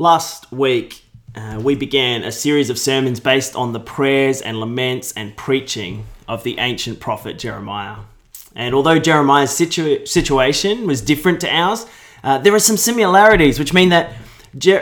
Last 0.00 0.52
week, 0.52 1.02
uh, 1.34 1.60
we 1.60 1.74
began 1.74 2.22
a 2.22 2.30
series 2.30 2.70
of 2.70 2.78
sermons 2.78 3.18
based 3.18 3.56
on 3.56 3.72
the 3.72 3.80
prayers 3.80 4.40
and 4.40 4.60
laments 4.60 5.12
and 5.14 5.36
preaching 5.36 6.04
of 6.28 6.44
the 6.44 6.56
ancient 6.60 7.00
prophet 7.00 7.36
Jeremiah. 7.36 7.96
And 8.54 8.76
although 8.76 9.00
Jeremiah's 9.00 9.50
situ- 9.50 10.06
situation 10.06 10.86
was 10.86 11.00
different 11.00 11.40
to 11.40 11.52
ours, 11.52 11.84
uh, 12.22 12.38
there 12.38 12.54
are 12.54 12.60
some 12.60 12.76
similarities, 12.76 13.58
which 13.58 13.74
mean 13.74 13.88
that 13.88 14.12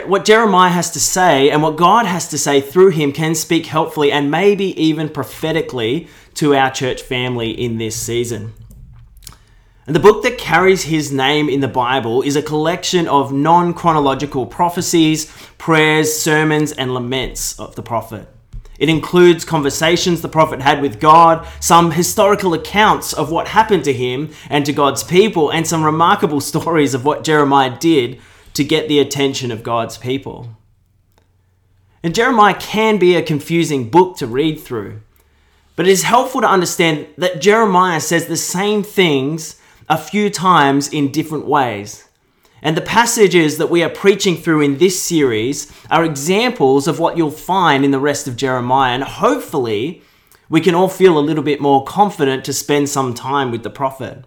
what 0.05 0.23
Jeremiah 0.23 0.69
has 0.69 0.91
to 0.91 0.99
say 0.99 1.49
and 1.49 1.63
what 1.63 1.77
God 1.77 2.05
has 2.05 2.29
to 2.29 2.37
say 2.37 2.61
through 2.61 2.91
him 2.91 3.11
can 3.11 3.33
speak 3.33 3.65
helpfully 3.65 4.11
and 4.11 4.29
maybe 4.29 4.79
even 4.79 5.09
prophetically 5.09 6.09
to 6.35 6.53
our 6.53 6.69
church 6.69 7.01
family 7.01 7.49
in 7.49 7.79
this 7.79 7.95
season. 7.95 8.53
And 9.87 9.95
the 9.95 10.01
book 10.01 10.21
that 10.23 10.37
carries 10.37 10.83
his 10.83 11.13
name 11.13 11.47
in 11.47 11.61
the 11.61 11.67
Bible 11.69 12.21
is 12.21 12.35
a 12.35 12.41
collection 12.41 13.07
of 13.07 13.31
non 13.31 13.73
chronological 13.73 14.45
prophecies, 14.45 15.33
prayers, 15.57 16.13
sermons, 16.13 16.73
and 16.73 16.93
laments 16.93 17.57
of 17.57 17.75
the 17.75 17.81
prophet. 17.81 18.27
It 18.79 18.89
includes 18.89 19.45
conversations 19.45 20.21
the 20.21 20.27
prophet 20.27 20.61
had 20.61 20.81
with 20.81 20.99
God, 20.99 21.47
some 21.61 21.91
historical 21.91 22.53
accounts 22.53 23.13
of 23.13 23.31
what 23.31 23.47
happened 23.47 23.85
to 23.85 23.93
him 23.93 24.31
and 24.49 24.65
to 24.65 24.73
God's 24.73 25.05
people, 25.05 25.49
and 25.49 25.65
some 25.65 25.85
remarkable 25.85 26.41
stories 26.51 26.93
of 26.93 27.05
what 27.05 27.23
Jeremiah 27.23 27.79
did 27.79 28.19
to 28.55 28.65
get 28.65 28.89
the 28.89 28.99
attention 28.99 29.51
of 29.51 29.63
God's 29.63 29.97
people. 29.97 30.49
And 32.03 32.13
Jeremiah 32.13 32.55
can 32.59 32.97
be 32.97 33.15
a 33.15 33.21
confusing 33.21 33.89
book 33.89 34.17
to 34.17 34.27
read 34.27 34.59
through, 34.59 34.99
but 35.77 35.87
it 35.87 35.91
is 35.91 36.03
helpful 36.03 36.41
to 36.41 36.49
understand 36.49 37.07
that 37.17 37.39
Jeremiah 37.39 38.01
says 38.01 38.27
the 38.27 38.35
same 38.35 38.83
things 38.83 39.61
a 39.89 39.97
few 39.97 40.29
times 40.29 40.89
in 40.89 41.11
different 41.11 41.45
ways. 41.45 42.07
And 42.61 42.75
the 42.75 42.81
passages 42.81 43.57
that 43.57 43.69
we 43.69 43.83
are 43.83 43.89
preaching 43.89 44.35
through 44.35 44.61
in 44.61 44.77
this 44.77 45.01
series 45.01 45.71
are 45.89 46.03
examples 46.03 46.87
of 46.87 46.99
what 46.99 47.15
you'll 47.15 47.31
find 47.31 47.85
in 47.85 47.91
the 47.91 47.99
rest 47.99 48.27
of 48.27 48.35
Jeremiah. 48.35 48.93
And 48.93 49.03
hopefully, 49.03 50.01
we 50.49 50.61
can 50.61 50.75
all 50.75 50.89
feel 50.89 51.17
a 51.17 51.19
little 51.19 51.43
bit 51.43 51.61
more 51.61 51.83
confident 51.83 52.43
to 52.45 52.53
spend 52.53 52.89
some 52.89 53.13
time 53.13 53.51
with 53.51 53.63
the 53.63 53.69
prophet. 53.69 54.25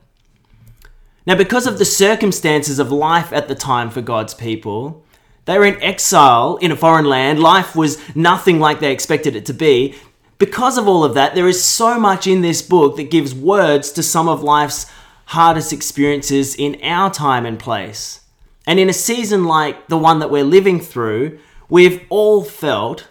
Now, 1.27 1.37
because 1.37 1.67
of 1.67 1.79
the 1.79 1.85
circumstances 1.85 2.79
of 2.79 2.93
life 2.93 3.33
at 3.33 3.49
the 3.49 3.55
time 3.55 3.91
for 3.91 4.01
God's 4.01 4.35
people, 4.35 5.05
they 5.45 5.59
were 5.59 5.67
in 5.67 5.83
exile 5.83 6.57
in 6.57 6.71
a 6.71 6.77
foreign 6.77 7.07
land. 7.07 7.41
Life 7.41 7.75
was 7.75 7.99
nothing 8.15 8.61
like 8.61 8.81
they 8.81 8.93
expected 8.93 9.35
it 9.35 9.47
to 9.47 9.53
be. 9.53 9.97
Because 10.39 10.79
of 10.79 10.89
all 10.89 11.05
of 11.05 11.15
that, 11.15 11.35
there 11.35 11.49
is 11.49 11.63
so 11.63 11.99
much 11.99 12.27
in 12.27 12.41
this 12.41 12.63
book 12.63 12.97
that 12.97 13.11
gives 13.11 13.35
words 13.35 13.91
to 13.93 14.03
some 14.03 14.29
of 14.29 14.43
life's 14.43 14.91
hardest 15.31 15.73
experiences 15.73 16.57
in 16.57 16.77
our 16.83 17.09
time 17.09 17.47
and 17.47 17.57
place. 17.57 18.23
And 18.67 18.81
in 18.81 18.89
a 18.89 18.93
season 18.93 19.45
like 19.45 19.87
the 19.87 19.97
one 19.97 20.19
that 20.19 20.31
we're 20.31 20.43
living 20.43 20.81
through, 20.81 21.39
we've 21.69 22.05
all 22.09 22.43
felt, 22.43 23.07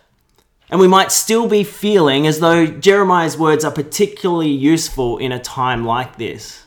and 0.69 0.81
we 0.81 0.87
might 0.89 1.13
still 1.13 1.47
be 1.47 1.63
feeling 1.63 2.27
as 2.27 2.41
though 2.41 2.65
Jeremiah's 2.65 3.37
words 3.37 3.63
are 3.63 3.71
particularly 3.71 4.49
useful 4.49 5.17
in 5.17 5.31
a 5.31 5.39
time 5.39 5.85
like 5.85 6.17
this. 6.17 6.65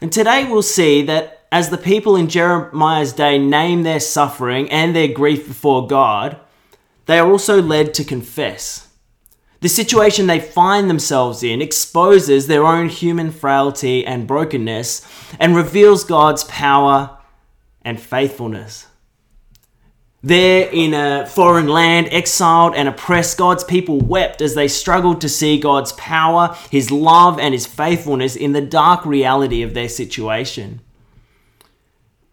And 0.00 0.10
today 0.10 0.46
we'll 0.50 0.62
see 0.62 1.02
that 1.02 1.46
as 1.52 1.68
the 1.68 1.76
people 1.76 2.16
in 2.16 2.30
Jeremiah's 2.30 3.12
day 3.12 3.36
name 3.36 3.82
their 3.82 4.00
suffering 4.00 4.70
and 4.70 4.96
their 4.96 5.08
grief 5.08 5.46
before 5.46 5.86
God, 5.86 6.38
they 7.04 7.18
are 7.18 7.30
also 7.30 7.60
led 7.60 7.92
to 7.94 8.04
confess. 8.04 8.88
The 9.64 9.70
situation 9.70 10.26
they 10.26 10.40
find 10.40 10.90
themselves 10.90 11.42
in 11.42 11.62
exposes 11.62 12.48
their 12.48 12.66
own 12.66 12.90
human 12.90 13.30
frailty 13.30 14.04
and 14.04 14.26
brokenness 14.26 15.00
and 15.40 15.56
reveals 15.56 16.04
God's 16.04 16.44
power 16.44 17.16
and 17.80 17.98
faithfulness. 17.98 18.88
There 20.22 20.68
in 20.70 20.92
a 20.92 21.24
foreign 21.26 21.66
land, 21.66 22.08
exiled 22.10 22.74
and 22.74 22.88
oppressed, 22.88 23.38
God's 23.38 23.64
people 23.64 23.98
wept 24.00 24.42
as 24.42 24.54
they 24.54 24.68
struggled 24.68 25.22
to 25.22 25.30
see 25.30 25.58
God's 25.58 25.92
power, 25.92 26.54
His 26.70 26.90
love, 26.90 27.38
and 27.38 27.54
His 27.54 27.66
faithfulness 27.66 28.36
in 28.36 28.52
the 28.52 28.60
dark 28.60 29.06
reality 29.06 29.62
of 29.62 29.72
their 29.72 29.88
situation. 29.88 30.82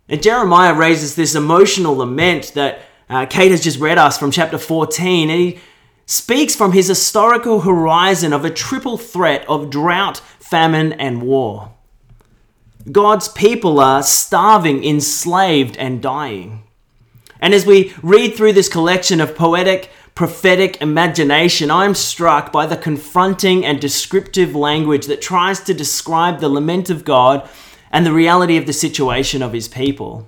And 0.09 0.21
Jeremiah 0.21 0.73
raises 0.73 1.15
this 1.15 1.33
emotional 1.33 1.95
lament 1.95 2.51
that 2.55 2.81
uh, 3.09 3.25
Kate 3.25 3.51
has 3.51 3.63
just 3.63 3.79
read 3.79 3.97
us 3.97 4.17
from 4.17 4.31
chapter 4.31 4.57
14, 4.57 5.29
and 5.29 5.39
he 5.39 5.59
speaks 6.11 6.53
from 6.53 6.73
his 6.73 6.89
historical 6.89 7.61
horizon 7.61 8.33
of 8.33 8.43
a 8.43 8.49
triple 8.49 8.97
threat 8.97 9.47
of 9.47 9.69
drought, 9.69 10.17
famine, 10.39 10.91
and 10.93 11.21
war. 11.21 11.71
God's 12.91 13.29
people 13.29 13.79
are 13.79 14.03
starving, 14.03 14.83
enslaved, 14.83 15.77
and 15.77 16.01
dying. 16.01 16.63
And 17.39 17.53
as 17.53 17.65
we 17.65 17.93
read 18.03 18.35
through 18.35 18.51
this 18.51 18.67
collection 18.67 19.21
of 19.21 19.37
poetic, 19.37 19.89
prophetic 20.13 20.81
imagination, 20.81 21.71
I'm 21.71 21.95
struck 21.95 22.51
by 22.51 22.65
the 22.65 22.75
confronting 22.75 23.65
and 23.65 23.79
descriptive 23.79 24.53
language 24.53 25.05
that 25.05 25.21
tries 25.21 25.61
to 25.61 25.73
describe 25.73 26.41
the 26.41 26.49
lament 26.49 26.89
of 26.89 27.05
God 27.05 27.49
and 27.89 28.05
the 28.05 28.11
reality 28.11 28.57
of 28.57 28.65
the 28.65 28.73
situation 28.73 29.41
of 29.41 29.53
his 29.53 29.69
people. 29.69 30.27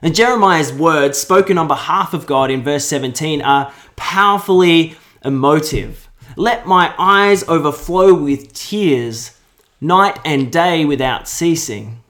And 0.00 0.14
Jeremiah's 0.14 0.72
words, 0.72 1.18
spoken 1.18 1.58
on 1.58 1.66
behalf 1.66 2.14
of 2.14 2.26
God 2.26 2.50
in 2.50 2.62
verse 2.62 2.86
17, 2.86 3.42
are 3.42 3.72
powerfully 3.98 4.96
emotive. 5.24 6.08
Let 6.36 6.66
my 6.66 6.94
eyes 6.98 7.42
overflow 7.48 8.14
with 8.14 8.52
tears 8.54 9.38
night 9.80 10.18
and 10.24 10.50
day 10.50 10.84
without 10.84 11.28
ceasing. 11.28 12.02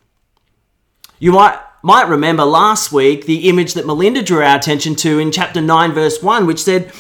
You 1.19 1.32
might, 1.32 1.59
might 1.82 2.09
remember 2.09 2.44
last 2.44 2.93
week 2.93 3.27
the 3.27 3.48
image 3.48 3.75
that 3.75 3.87
Melinda 3.87 4.22
drew 4.22 4.43
our 4.43 4.56
attention 4.56 4.94
to 4.97 5.19
in 5.19 5.32
chapter 5.32 5.60
9, 5.60 5.93
verse 5.93 6.22
1, 6.22 6.47
which 6.47 6.62
said, 6.62 6.93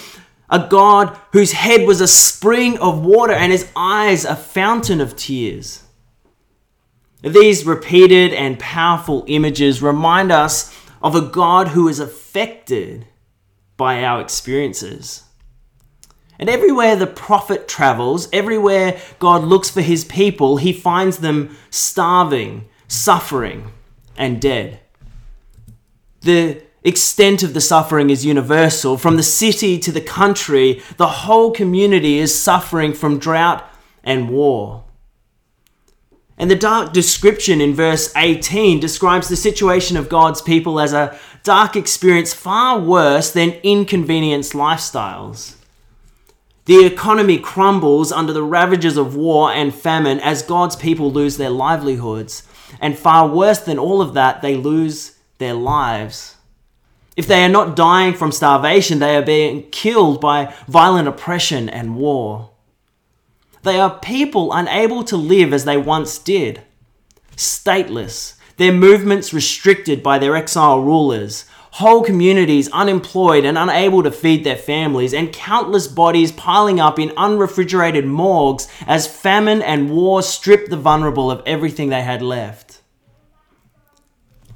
A 0.50 0.66
God 0.68 1.18
whose 1.32 1.52
head 1.52 1.86
was 1.86 2.00
a 2.00 2.08
spring 2.08 2.78
of 2.78 3.04
water 3.04 3.32
and 3.32 3.52
his 3.52 3.70
eyes 3.76 4.24
a 4.24 4.34
fountain 4.34 5.00
of 5.00 5.16
tears. 5.16 5.84
These 7.22 7.66
repeated 7.66 8.32
and 8.32 8.58
powerful 8.58 9.24
images 9.26 9.82
remind 9.82 10.30
us 10.30 10.74
of 11.02 11.14
a 11.14 11.20
God 11.20 11.68
who 11.68 11.88
is 11.88 12.00
affected 12.00 13.06
by 13.78 14.04
our 14.04 14.20
experiences. 14.20 15.24
And 16.38 16.50
everywhere 16.50 16.94
the 16.94 17.06
prophet 17.06 17.66
travels, 17.66 18.28
everywhere 18.32 19.00
God 19.18 19.44
looks 19.44 19.70
for 19.70 19.80
his 19.80 20.04
people, 20.04 20.58
he 20.58 20.74
finds 20.74 21.18
them 21.18 21.56
starving, 21.70 22.68
suffering, 22.86 23.72
and 24.16 24.40
dead. 24.40 24.80
The 26.20 26.62
extent 26.84 27.42
of 27.42 27.54
the 27.54 27.60
suffering 27.60 28.10
is 28.10 28.24
universal. 28.24 28.98
From 28.98 29.16
the 29.16 29.22
city 29.22 29.78
to 29.78 29.90
the 29.90 30.00
country, 30.00 30.82
the 30.96 31.06
whole 31.06 31.50
community 31.50 32.18
is 32.18 32.38
suffering 32.38 32.92
from 32.92 33.18
drought 33.18 33.64
and 34.04 34.28
war. 34.28 34.84
And 36.38 36.50
the 36.50 36.56
dark 36.56 36.92
description 36.92 37.60
in 37.60 37.74
verse 37.74 38.12
18 38.16 38.78
describes 38.78 39.28
the 39.28 39.36
situation 39.36 39.96
of 39.96 40.08
God's 40.08 40.40
people 40.40 40.78
as 40.78 40.92
a 40.92 41.18
dark 41.42 41.74
experience 41.74 42.32
far 42.32 42.78
worse 42.78 43.32
than 43.32 43.58
inconvenienced 43.64 44.52
lifestyles. 44.52 45.56
The 46.66 46.84
economy 46.84 47.38
crumbles 47.38 48.12
under 48.12 48.32
the 48.32 48.42
ravages 48.42 48.96
of 48.96 49.16
war 49.16 49.50
and 49.50 49.74
famine 49.74 50.20
as 50.20 50.42
God's 50.42 50.76
people 50.76 51.10
lose 51.10 51.38
their 51.38 51.50
livelihoods. 51.50 52.46
And 52.80 52.98
far 52.98 53.26
worse 53.26 53.58
than 53.60 53.78
all 53.78 54.00
of 54.02 54.14
that, 54.14 54.42
they 54.42 54.54
lose 54.54 55.16
their 55.38 55.54
lives. 55.54 56.36
If 57.16 57.26
they 57.26 57.42
are 57.42 57.48
not 57.48 57.74
dying 57.74 58.14
from 58.14 58.30
starvation, 58.30 58.98
they 58.98 59.16
are 59.16 59.22
being 59.22 59.68
killed 59.70 60.20
by 60.20 60.54
violent 60.68 61.08
oppression 61.08 61.68
and 61.68 61.96
war. 61.96 62.50
They 63.68 63.78
are 63.78 63.98
people 63.98 64.50
unable 64.54 65.04
to 65.04 65.16
live 65.18 65.52
as 65.52 65.66
they 65.66 65.76
once 65.76 66.16
did, 66.16 66.62
stateless, 67.36 68.32
their 68.56 68.72
movements 68.72 69.34
restricted 69.34 70.02
by 70.02 70.18
their 70.18 70.34
exile 70.34 70.80
rulers, 70.80 71.44
whole 71.72 72.02
communities 72.02 72.70
unemployed 72.70 73.44
and 73.44 73.58
unable 73.58 74.02
to 74.04 74.10
feed 74.10 74.42
their 74.42 74.56
families, 74.56 75.12
and 75.12 75.34
countless 75.34 75.86
bodies 75.86 76.32
piling 76.32 76.80
up 76.80 76.98
in 76.98 77.12
unrefrigerated 77.18 78.06
morgues 78.06 78.68
as 78.86 79.06
famine 79.06 79.60
and 79.60 79.90
war 79.90 80.22
stripped 80.22 80.70
the 80.70 80.78
vulnerable 80.78 81.30
of 81.30 81.42
everything 81.44 81.90
they 81.90 82.00
had 82.00 82.22
left. 82.22 82.80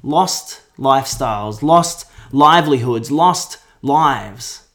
Lost 0.01 0.63
lifestyles, 0.79 1.61
lost 1.61 2.07
livelihoods, 2.31 3.11
lost 3.11 3.59
lives. 3.83 4.67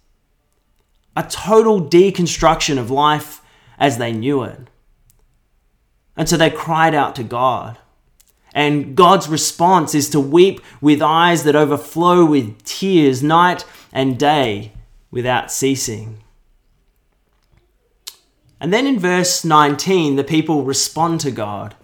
A 1.17 1.25
total 1.25 1.81
deconstruction 1.81 2.79
of 2.79 2.89
life 2.89 3.43
as 3.79 3.99
they 3.99 4.13
knew 4.13 4.43
it. 4.43 4.69
And 6.17 6.29
so 6.29 6.37
they 6.37 6.51
cried 6.51 6.95
out 6.95 7.15
to 7.17 7.23
God. 7.23 7.79
And 8.53 8.97
God's 8.97 9.29
response 9.29 9.95
is 9.95 10.11
to 10.11 10.21
weep 10.21 10.61
with 10.81 11.01
eyes 11.01 11.45
that 11.45 11.55
overflow 11.55 12.25
with 12.25 12.65
tears 12.65 13.23
night 13.23 13.65
and 13.93 14.19
day 14.19 14.73
without 15.11 15.53
ceasing. 15.53 16.23
And 18.61 18.73
then 18.73 18.87
in 18.87 18.99
verse 18.99 19.45
19, 19.45 20.17
the 20.17 20.25
people 20.25 20.65
respond 20.65 21.21
to 21.21 21.31
God. 21.31 21.77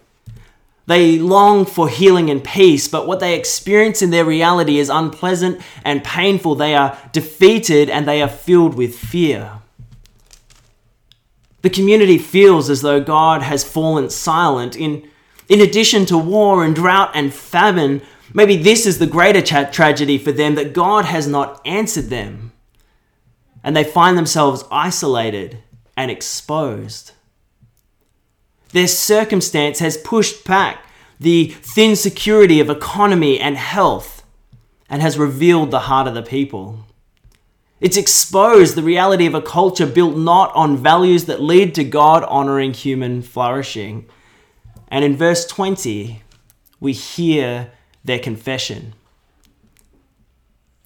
They 0.87 1.19
long 1.19 1.65
for 1.65 1.89
healing 1.89 2.29
and 2.29 2.45
peace, 2.45 2.89
but 2.89 3.07
what 3.07 3.21
they 3.21 3.39
experience 3.39 4.03
in 4.03 4.11
their 4.11 4.25
reality 4.25 4.79
is 4.79 4.91
unpleasant 4.91 5.63
and 5.85 6.05
painful. 6.05 6.57
They 6.57 6.75
are 6.75 6.99
defeated 7.13 7.89
and 7.89 8.07
they 8.07 8.21
are 8.21 8.29
filled 8.29 8.75
with 8.75 8.99
fear. 8.99 9.61
The 11.65 11.71
community 11.71 12.19
feels 12.19 12.69
as 12.69 12.83
though 12.83 13.01
God 13.01 13.41
has 13.41 13.65
fallen 13.65 14.11
silent. 14.11 14.77
In, 14.77 15.09
in 15.49 15.63
addition 15.63 16.05
to 16.05 16.19
war 16.19 16.63
and 16.63 16.75
drought 16.75 17.13
and 17.15 17.33
famine, 17.33 18.03
maybe 18.35 18.59
this 18.59 18.85
is 18.85 18.99
the 18.99 19.07
greater 19.07 19.41
tra- 19.41 19.71
tragedy 19.73 20.19
for 20.19 20.31
them 20.31 20.57
that 20.57 20.75
God 20.75 21.07
has 21.07 21.27
not 21.27 21.63
answered 21.65 22.11
them. 22.11 22.53
And 23.63 23.75
they 23.75 23.83
find 23.83 24.19
themselves 24.19 24.65
isolated 24.71 25.57
and 25.97 26.11
exposed. 26.11 27.13
Their 28.73 28.87
circumstance 28.87 29.79
has 29.79 29.97
pushed 29.97 30.45
back 30.45 30.85
the 31.19 31.47
thin 31.63 31.97
security 31.97 32.61
of 32.61 32.69
economy 32.69 33.41
and 33.41 33.57
health 33.57 34.23
and 34.91 35.01
has 35.01 35.17
revealed 35.17 35.71
the 35.71 35.87
heart 35.89 36.09
of 36.09 36.13
the 36.13 36.23
people. 36.23 36.85
It's 37.85 37.99
exposed 37.99 38.75
the 38.75 38.83
reality 38.83 39.27
of 39.27 39.35
a 39.35 39.43
culture 39.43 39.85
built 39.85 40.17
not 40.17 40.55
on 40.57 40.79
values 40.79 41.27
that 41.27 41.43
lead 41.43 41.75
to 41.75 41.85
God 41.85 42.25
honoring 42.25 42.73
human 42.73 43.21
flourishing. 43.21 44.07
And 44.89 45.05
in 45.05 45.19
verse 45.19 45.47
20, 45.47 46.23
we 46.81 46.93
hear 46.95 47.71
their 48.03 48.19
confession. 48.19 48.95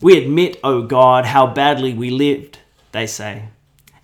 We 0.01 0.19
admit, 0.19 0.59
O 0.65 0.73
oh 0.73 0.83
God, 0.83 1.27
how 1.27 1.47
badly 1.47 1.95
we 1.95 2.11
lived, 2.11 2.59
they 2.91 3.07
say 3.07 3.51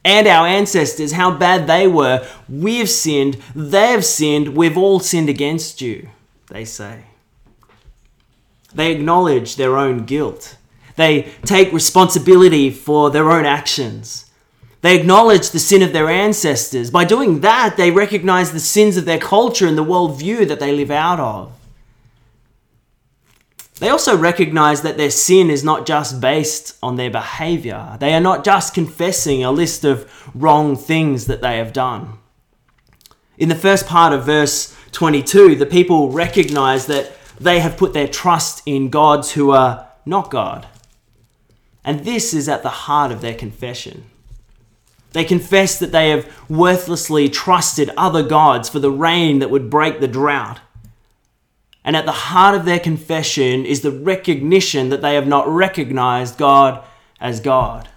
and 0.05 0.27
our 0.27 0.47
ancestors, 0.47 1.13
how 1.13 1.31
bad 1.31 1.67
they 1.67 1.89
were. 1.89 2.27
We've 2.49 2.91
sinned, 2.91 3.39
they've 3.55 4.05
sinned, 4.05 4.55
we've 4.55 4.77
all 4.77 5.01
sinned 5.01 5.31
against 5.31 5.81
you, 5.81 6.11
they 6.49 6.65
say. 6.65 7.05
They 8.75 8.93
acknowledge 8.93 9.57
their 9.57 9.79
own 9.79 10.05
guilt. 10.05 10.59
They 10.97 11.33
take 11.45 11.73
responsibility 11.73 12.71
for 12.71 13.11
their 13.11 13.31
own 13.31 13.45
actions. 13.45 14.31
They 14.81 14.99
acknowledge 14.99 15.51
the 15.51 15.59
sin 15.59 15.83
of 15.83 15.93
their 15.93 16.11
ancestors. 16.11 16.91
By 16.91 17.05
doing 17.05 17.41
that, 17.41 17.77
they 17.77 17.91
recognize 17.91 18.53
the 18.53 18.61
sins 18.61 18.97
of 18.97 19.07
their 19.07 19.19
culture 19.19 19.67
and 19.67 19.79
the 19.79 19.85
worldview 19.85 20.47
that 20.49 20.61
they 20.61 20.73
live 20.73 20.91
out 20.91 21.19
of. 21.19 21.53
They 23.81 23.89
also 23.89 24.17
recognize 24.17 24.83
that 24.83 24.97
their 24.97 25.11
sin 25.11 25.51
is 25.51 25.65
not 25.65 25.85
just 25.85 26.21
based 26.21 26.77
on 26.83 26.97
their 26.97 27.11
behavior. 27.11 27.97
They 27.99 28.15
are 28.15 28.21
not 28.21 28.45
just 28.45 28.75
confessing 28.75 29.43
a 29.43 29.51
list 29.51 29.85
of 29.85 30.11
wrong 30.35 30.77
things 30.77 31.27
that 31.27 31.41
they 31.41 31.59
have 31.59 31.73
done. 31.73 32.19
In 33.37 33.49
the 33.49 33.57
first 33.57 33.87
part 33.87 34.13
of 34.13 34.27
verse 34.27 34.77
22, 34.93 35.57
the 35.57 35.67
people 35.67 36.11
recognize 36.11 36.87
that 36.87 37.13
they 37.41 37.59
have 37.59 37.77
put 37.77 37.95
their 37.95 38.07
trust 38.07 38.63
in 38.65 38.91
gods 38.91 39.33
who 39.33 39.51
are 39.51 39.89
not 40.07 40.31
God. 40.31 40.67
And 41.85 42.01
this 42.01 42.33
is 42.33 42.49
at 42.49 42.63
the 42.63 42.71
heart 42.71 43.13
of 43.13 43.21
their 43.21 43.35
confession. 43.35 44.05
They 45.13 45.25
confess 45.25 45.79
that 45.79 45.93
they 45.93 46.11
have 46.11 46.29
worthlessly 46.49 47.29
trusted 47.29 47.91
other 47.97 48.23
gods 48.23 48.69
for 48.69 48.79
the 48.81 48.91
rain 48.91 49.39
that 49.39 49.51
would 49.51 49.71
break 49.71 50.01
the 50.01 50.09
drought 50.09 50.61
and 51.85 51.95
at 51.95 52.07
the 52.07 52.13
heart 52.13 52.57
of 52.57 52.65
their 52.65 52.81
confession 52.81 53.67
is 53.67 53.83
the 53.83 53.91
recognition 53.91 54.89
that 54.89 55.03
they 55.03 55.15
have 55.15 55.27
not 55.27 55.47
recognized 55.47 56.39
God 56.39 56.83
as 57.21 57.41
God. 57.41 57.89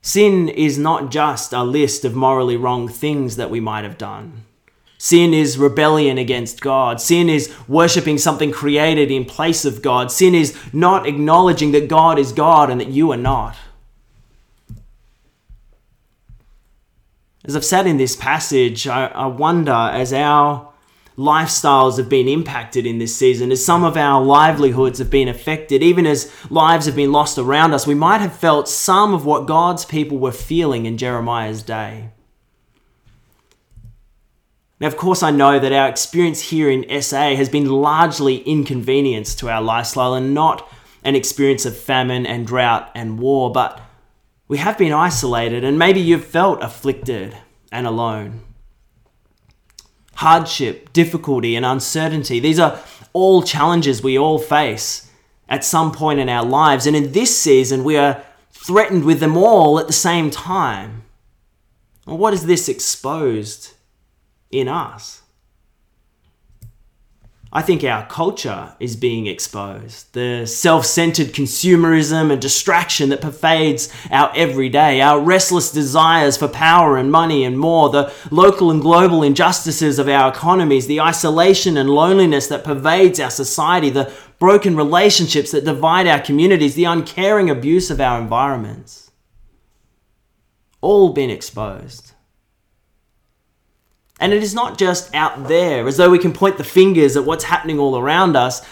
Sin 0.00 0.48
is 0.48 0.78
not 0.78 1.10
just 1.10 1.52
a 1.52 1.62
list 1.62 2.04
of 2.04 2.16
morally 2.16 2.56
wrong 2.56 2.88
things 2.88 3.36
that 3.36 3.50
we 3.50 3.60
might 3.60 3.84
have 3.84 3.98
done. 3.98 4.44
Sin 5.02 5.34
is 5.34 5.58
rebellion 5.58 6.16
against 6.16 6.60
God. 6.60 7.00
Sin 7.00 7.28
is 7.28 7.52
worshipping 7.66 8.18
something 8.18 8.52
created 8.52 9.10
in 9.10 9.24
place 9.24 9.64
of 9.64 9.82
God. 9.82 10.12
Sin 10.12 10.32
is 10.32 10.56
not 10.72 11.08
acknowledging 11.08 11.72
that 11.72 11.88
God 11.88 12.20
is 12.20 12.30
God 12.30 12.70
and 12.70 12.80
that 12.80 12.86
you 12.86 13.10
are 13.10 13.16
not. 13.16 13.56
As 17.44 17.56
I've 17.56 17.64
said 17.64 17.88
in 17.88 17.96
this 17.96 18.14
passage, 18.14 18.86
I, 18.86 19.06
I 19.06 19.26
wonder 19.26 19.72
as 19.72 20.12
our 20.12 20.72
lifestyles 21.18 21.96
have 21.96 22.08
been 22.08 22.28
impacted 22.28 22.86
in 22.86 22.98
this 22.98 23.16
season, 23.16 23.50
as 23.50 23.64
some 23.64 23.82
of 23.82 23.96
our 23.96 24.22
livelihoods 24.22 25.00
have 25.00 25.10
been 25.10 25.26
affected, 25.26 25.82
even 25.82 26.06
as 26.06 26.30
lives 26.48 26.86
have 26.86 26.94
been 26.94 27.10
lost 27.10 27.38
around 27.38 27.74
us, 27.74 27.88
we 27.88 27.96
might 27.96 28.20
have 28.20 28.36
felt 28.36 28.68
some 28.68 29.14
of 29.14 29.26
what 29.26 29.48
God's 29.48 29.84
people 29.84 30.18
were 30.18 30.30
feeling 30.30 30.86
in 30.86 30.96
Jeremiah's 30.96 31.64
day. 31.64 32.10
Now, 34.82 34.88
of 34.88 34.96
course, 34.96 35.22
I 35.22 35.30
know 35.30 35.60
that 35.60 35.72
our 35.72 35.88
experience 35.88 36.40
here 36.40 36.68
in 36.68 37.00
SA 37.00 37.36
has 37.36 37.48
been 37.48 37.70
largely 37.70 38.38
inconvenience 38.38 39.36
to 39.36 39.48
our 39.48 39.62
lifestyle 39.62 40.14
and 40.14 40.34
not 40.34 40.68
an 41.04 41.14
experience 41.14 41.64
of 41.64 41.76
famine 41.76 42.26
and 42.26 42.44
drought 42.44 42.90
and 42.92 43.20
war, 43.20 43.52
but 43.52 43.80
we 44.48 44.58
have 44.58 44.76
been 44.76 44.92
isolated 44.92 45.62
and 45.62 45.78
maybe 45.78 46.00
you've 46.00 46.24
felt 46.24 46.60
afflicted 46.64 47.36
and 47.70 47.86
alone 47.86 48.40
hardship, 50.16 50.92
difficulty, 50.92 51.54
and 51.54 51.64
uncertainty. 51.64 52.40
These 52.40 52.58
are 52.58 52.80
all 53.12 53.42
challenges 53.42 54.02
we 54.02 54.18
all 54.18 54.38
face 54.38 55.10
at 55.48 55.64
some 55.64 55.92
point 55.92 56.18
in 56.20 56.28
our 56.28 56.44
lives. 56.44 56.86
And 56.86 56.96
in 56.96 57.12
this 57.12 57.36
season, 57.36 57.82
we 57.84 57.96
are 57.96 58.22
threatened 58.50 59.04
with 59.04 59.20
them 59.20 59.36
all 59.36 59.78
at 59.78 59.86
the 59.86 59.92
same 59.92 60.30
time. 60.30 61.04
Well, 62.04 62.18
what 62.18 62.34
is 62.34 62.46
this 62.46 62.68
exposed 62.68 63.74
in 64.52 64.68
us? 64.68 65.22
I 67.54 67.60
think 67.60 67.84
our 67.84 68.06
culture 68.06 68.74
is 68.80 68.96
being 68.96 69.26
exposed. 69.26 70.14
The 70.14 70.46
self 70.46 70.86
centered 70.86 71.34
consumerism 71.34 72.32
and 72.32 72.40
distraction 72.40 73.10
that 73.10 73.20
pervades 73.20 73.92
our 74.10 74.32
everyday, 74.34 75.02
our 75.02 75.20
restless 75.20 75.70
desires 75.70 76.38
for 76.38 76.48
power 76.48 76.96
and 76.96 77.12
money 77.12 77.44
and 77.44 77.58
more, 77.58 77.90
the 77.90 78.10
local 78.30 78.70
and 78.70 78.80
global 78.80 79.22
injustices 79.22 79.98
of 79.98 80.08
our 80.08 80.30
economies, 80.30 80.86
the 80.86 81.02
isolation 81.02 81.76
and 81.76 81.90
loneliness 81.90 82.46
that 82.46 82.64
pervades 82.64 83.20
our 83.20 83.30
society, 83.30 83.90
the 83.90 84.10
broken 84.38 84.74
relationships 84.74 85.50
that 85.50 85.66
divide 85.66 86.06
our 86.06 86.20
communities, 86.20 86.74
the 86.74 86.84
uncaring 86.84 87.50
abuse 87.50 87.90
of 87.90 88.00
our 88.00 88.18
environments. 88.18 89.10
All 90.80 91.12
been 91.12 91.28
exposed. 91.28 92.11
And 94.22 94.32
it 94.32 94.44
is 94.44 94.54
not 94.54 94.78
just 94.78 95.12
out 95.16 95.48
there, 95.48 95.84
as 95.88 95.96
though 95.96 96.08
we 96.08 96.18
can 96.20 96.32
point 96.32 96.56
the 96.56 96.62
fingers 96.62 97.16
at 97.16 97.24
what's 97.24 97.42
happening 97.42 97.80
all 97.80 97.98
around 97.98 98.36
us. 98.36 98.64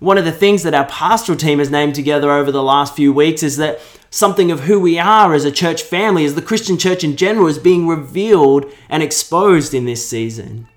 One 0.00 0.18
of 0.18 0.26
the 0.26 0.32
things 0.32 0.64
that 0.64 0.74
our 0.74 0.84
pastoral 0.84 1.38
team 1.38 1.60
has 1.60 1.70
named 1.70 1.94
together 1.94 2.30
over 2.30 2.52
the 2.52 2.62
last 2.62 2.94
few 2.94 3.10
weeks 3.10 3.42
is 3.42 3.56
that 3.56 3.80
something 4.10 4.50
of 4.50 4.60
who 4.60 4.78
we 4.78 4.98
are 4.98 5.32
as 5.32 5.46
a 5.46 5.50
church 5.50 5.82
family, 5.82 6.26
as 6.26 6.34
the 6.34 6.42
Christian 6.42 6.76
church 6.76 7.02
in 7.04 7.16
general, 7.16 7.46
is 7.46 7.58
being 7.58 7.88
revealed 7.88 8.70
and 8.90 9.02
exposed 9.02 9.72
in 9.72 9.86
this 9.86 10.06
season. 10.06 10.68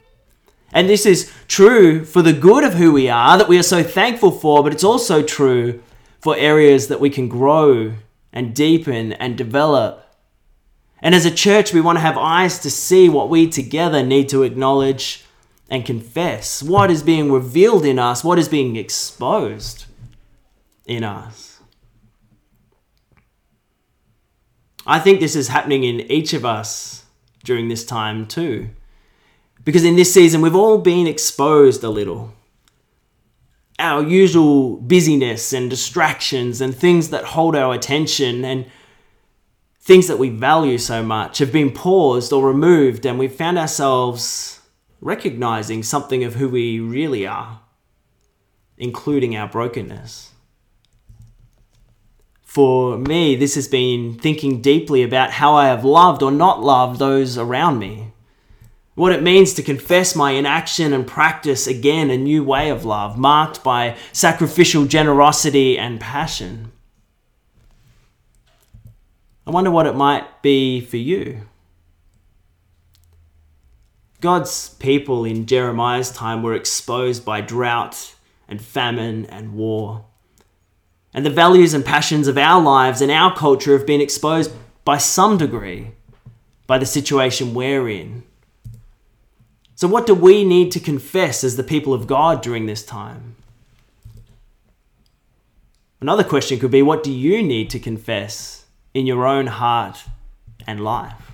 And 0.72 0.88
this 0.88 1.06
is 1.06 1.30
true 1.50 2.06
for 2.06 2.22
the 2.22 2.32
good 2.32 2.64
of 2.64 2.76
who 2.76 2.94
we 2.94 3.10
are, 3.10 3.38
that 3.38 3.50
we 3.50 3.60
are 3.60 3.64
so 3.64 3.84
thankful 3.84 4.32
for, 4.32 4.64
but 4.64 4.72
it's 4.72 4.86
also 4.86 5.22
true 5.22 5.84
for 6.22 6.38
areas 6.38 6.88
that 6.88 7.02
we 7.02 7.10
can 7.10 7.28
grow 7.28 7.96
and 8.32 8.56
deepen 8.56 9.12
and 9.12 9.38
develop 9.38 10.00
and 11.01 11.15
as 11.15 11.25
a 11.25 11.31
church, 11.31 11.74
we 11.74 11.81
want 11.81 11.98
to 11.98 12.01
have 12.01 12.17
eyes 12.17 12.60
to 12.60 12.70
see 12.70 13.10
what 13.10 13.29
we 13.29 13.50
together 13.50 14.03
need 14.03 14.29
to 14.29 14.43
acknowledge 14.43 15.25
and 15.70 15.86
confess. 15.86 16.62
What 16.62 16.91
is 16.91 17.01
being 17.01 17.31
revealed 17.31 17.86
in 17.86 17.98
us? 17.98 18.24
What 18.24 18.38
is 18.38 18.48
being 18.48 18.75
exposed 18.75 19.86
in 20.86 21.03
us? 21.03 21.60
I 24.86 25.00
think 25.00 25.20
this 25.20 25.36
is 25.36 25.48
happening 25.48 25.84
in 25.84 26.01
each 26.12 26.34
of 26.34 26.46
us 26.46 27.05
during 27.43 27.67
this 27.67 27.86
time 27.86 28.27
too. 28.27 28.70
Because 29.63 29.86
in 29.86 29.96
this 29.96 30.13
season, 30.13 30.41
we've 30.41 30.55
all 30.55 30.79
been 30.79 31.08
exposed 31.08 31.84
a 31.84 31.89
little. 31.89 32.34
Our 33.79 34.03
usual 34.03 34.77
busyness 34.77 35.53
and 35.53 35.70
distractions 35.70 36.62
and 36.62 36.75
things 36.75 37.10
that 37.10 37.24
hold 37.24 37.55
our 37.55 37.74
attention 37.74 38.43
and 38.43 38.65
things 39.82 40.08
that 40.08 40.20
we 40.20 40.30
value 40.30 40.78
so 40.78 41.04
much 41.04 41.40
have 41.40 41.52
been 41.52 41.72
paused 41.72 42.32
or 42.32 42.48
removed, 42.48 43.06
and 43.06 43.18
we've 43.18 43.34
found 43.34 43.58
ourselves 43.58 44.62
recognizing 45.02 45.82
something 45.82 46.24
of 46.24 46.36
who 46.36 46.48
we 46.48 46.80
really 46.80 47.26
are, 47.26 47.62
including 48.78 49.36
our 49.36 49.48
brokenness. 49.48 50.32
For 52.44 52.98
me, 52.98 53.36
this 53.36 53.56
has 53.56 53.68
been 53.68 54.20
thinking 54.20 54.62
deeply 54.62 55.04
about 55.04 55.32
how 55.32 55.56
I 55.56 55.68
have 55.68 55.86
loved 55.86 56.22
or 56.22 56.32
not 56.32 56.62
loved 56.62 57.00
those 57.00 57.38
around 57.38 57.80
me. 57.80 58.12
What 58.94 59.14
it 59.14 59.24
means 59.24 59.54
to 59.54 59.64
confess 59.64 60.16
my 60.16 60.32
inaction 60.32 60.92
and 60.94 61.08
practice 61.08 61.66
again 61.66 62.10
a 62.10 62.18
new 62.18 62.44
way 62.44 62.70
of 62.70 62.86
love, 62.86 63.18
marked 63.18 63.64
by 63.64 63.96
sacrificial 64.12 64.86
generosity 64.86 65.80
and 65.80 66.00
passion. 66.00 66.74
I 69.46 69.52
wonder 69.52 69.72
what 69.72 69.88
it 69.88 69.96
might 69.96 70.42
be 70.42 70.82
for 70.82 70.98
you. 70.98 71.42
God's 74.22 74.70
people 74.76 75.26
in 75.26 75.48
Jeremiah's 75.48 76.12
time 76.12 76.44
were 76.44 76.54
exposed 76.54 77.26
by 77.26 77.42
drought 77.42 78.14
and 78.48 78.62
famine 78.62 79.26
and 79.26 79.56
war. 79.56 80.06
And 81.14 81.26
the 81.26 81.32
values 81.32 81.74
and 81.74 81.84
passions 81.84 82.28
of 82.28 82.38
our 82.38 82.62
lives 82.62 83.02
and 83.02 83.12
our 83.12 83.36
culture 83.36 83.76
have 83.76 83.88
been 83.88 84.00
exposed 84.00 84.52
by 84.86 84.98
some 84.98 85.38
degree 85.38 85.92
by 86.68 86.78
the 86.78 86.86
situation 86.86 87.54
we're 87.54 87.90
in. 87.90 88.24
So, 89.76 89.88
what 89.88 90.06
do 90.06 90.14
we 90.14 90.46
need 90.46 90.72
to 90.74 90.80
confess 90.80 91.44
as 91.44 91.58
the 91.58 91.64
people 91.64 91.94
of 91.94 92.06
God 92.06 92.42
during 92.42 92.68
this 92.68 92.86
time? 92.86 93.36
Another 96.00 96.24
question 96.24 96.60
could 96.60 96.72
be 96.72 96.84
what 96.84 97.04
do 97.04 97.12
you 97.12 97.42
need 97.42 97.72
to 97.72 97.80
confess 97.80 98.61
in 98.94 99.06
your 99.06 99.26
own 99.26 99.48
heart 99.48 100.04
and 100.68 100.84
life? 100.84 101.32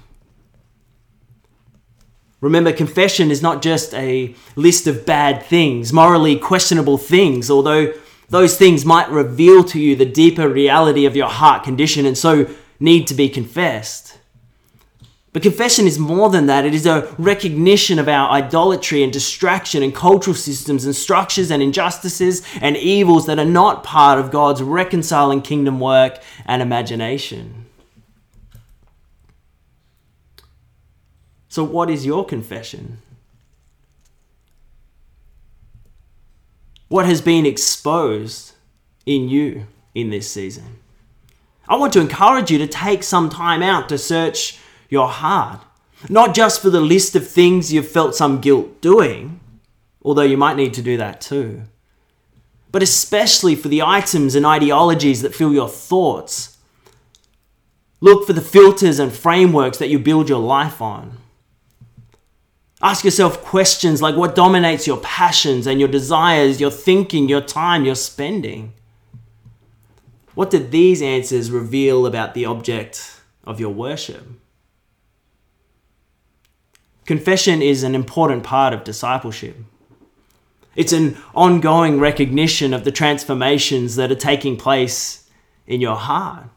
Remember, 2.40 2.72
confession 2.72 3.32
is 3.32 3.42
not 3.42 3.64
just 3.64 3.94
a 3.96 4.36
list 4.56 4.86
of 4.86 5.06
bad 5.06 5.44
things, 5.44 5.92
morally 5.92 6.38
questionable 6.38 6.98
things, 6.98 7.50
although 7.50 7.94
those 8.30 8.58
things 8.58 8.86
might 8.86 9.10
reveal 9.10 9.64
to 9.64 9.80
you 9.80 9.96
the 9.96 10.06
deeper 10.06 10.48
reality 10.48 11.06
of 11.06 11.16
your 11.16 11.30
heart 11.30 11.64
condition 11.64 12.06
and 12.06 12.18
so 12.18 12.48
need 12.80 13.08
to 13.08 13.16
be 13.16 13.28
confessed. 13.28 14.17
But 15.38 15.44
confession 15.44 15.86
is 15.86 16.00
more 16.00 16.32
than 16.32 16.48
that. 16.48 16.66
It 16.66 16.74
is 16.74 16.88
a 16.88 17.14
recognition 17.20 18.00
of 18.00 18.08
our 18.08 18.28
idolatry 18.32 19.04
and 19.04 19.14
distraction 19.14 19.84
and 19.84 19.94
cultural 19.94 20.34
systems 20.34 20.84
and 20.84 20.96
structures 20.96 21.52
and 21.52 21.62
injustices 21.62 22.42
and 22.60 22.76
evils 22.76 23.28
that 23.28 23.38
are 23.38 23.46
not 23.46 23.84
part 23.84 24.18
of 24.18 24.32
God's 24.32 24.64
reconciling 24.64 25.44
kingdom 25.44 25.80
work 25.80 26.20
and 26.48 26.60
imagination. 26.60 27.68
So, 31.50 31.64
what 31.64 31.92
is 31.92 32.04
your 32.04 32.26
confession? 32.26 32.98
What 36.88 37.06
has 37.06 37.22
been 37.22 37.46
exposed 37.46 38.54
in 39.06 39.30
you 39.30 39.68
in 39.94 40.10
this 40.10 40.32
season? 40.32 40.80
I 41.70 41.76
want 41.76 41.94
to 41.94 42.02
encourage 42.02 42.50
you 42.50 42.58
to 42.58 42.68
take 42.68 43.04
some 43.04 43.30
time 43.30 43.62
out 43.62 43.88
to 43.90 44.00
search 44.00 44.58
your 44.90 45.08
heart, 45.08 45.62
not 46.10 46.36
just 46.36 46.62
for 46.62 46.70
the 46.70 46.82
list 46.82 47.16
of 47.16 47.28
things 47.28 47.74
you've 47.74 47.88
felt 47.88 48.16
some 48.16 48.40
guilt 48.40 48.82
doing, 48.82 49.40
although 50.04 50.22
you 50.22 50.38
might 50.38 50.58
need 50.58 50.74
to 50.76 50.82
do 50.82 50.98
that 50.98 51.20
too, 51.22 51.64
but 52.72 52.84
especially 52.84 53.56
for 53.56 53.68
the 53.68 53.82
items 53.82 54.36
and 54.36 54.46
ideologies 54.46 55.22
that 55.22 55.36
fill 55.36 55.54
your 55.54 55.70
thoughts. 55.70 56.58
Look 58.00 58.28
for 58.28 58.34
the 58.34 58.42
filters 58.42 59.00
and 59.00 59.12
frameworks 59.12 59.80
that 59.80 59.90
you 59.90 59.98
build 59.98 60.30
your 60.30 60.40
life 60.40 60.82
on. 60.82 61.18
Ask 62.82 63.04
yourself 63.04 63.44
questions 63.44 64.04
like 64.04 64.16
what 64.16 64.36
dominates 64.36 64.86
your 64.86 64.98
passions 64.98 65.66
and 65.66 65.80
your 65.80 65.90
desires, 65.90 66.62
your 66.62 66.70
thinking, 66.70 67.28
your 67.28 67.42
time, 67.42 67.86
your 67.86 67.96
spending? 67.96 68.74
What 70.36 70.52
did 70.52 70.70
these 70.70 71.02
answers 71.02 71.50
reveal 71.50 72.06
about 72.06 72.36
the 72.36 72.46
object 72.46 73.20
of 73.44 73.60
your 73.60 73.74
worship? 73.74 74.24
Confession 77.08 77.62
is 77.62 77.84
an 77.84 77.96
important 77.96 78.44
part 78.44 78.74
of 78.74 78.84
discipleship. 78.84 79.56
It's 80.76 80.92
an 80.92 81.16
ongoing 81.34 82.02
recognition 82.02 82.74
of 82.74 82.84
the 82.84 82.92
transformations 82.92 83.96
that 83.96 84.12
are 84.12 84.16
taking 84.16 84.58
place 84.58 85.30
in 85.66 85.80
your 85.80 85.96
heart, 85.96 86.50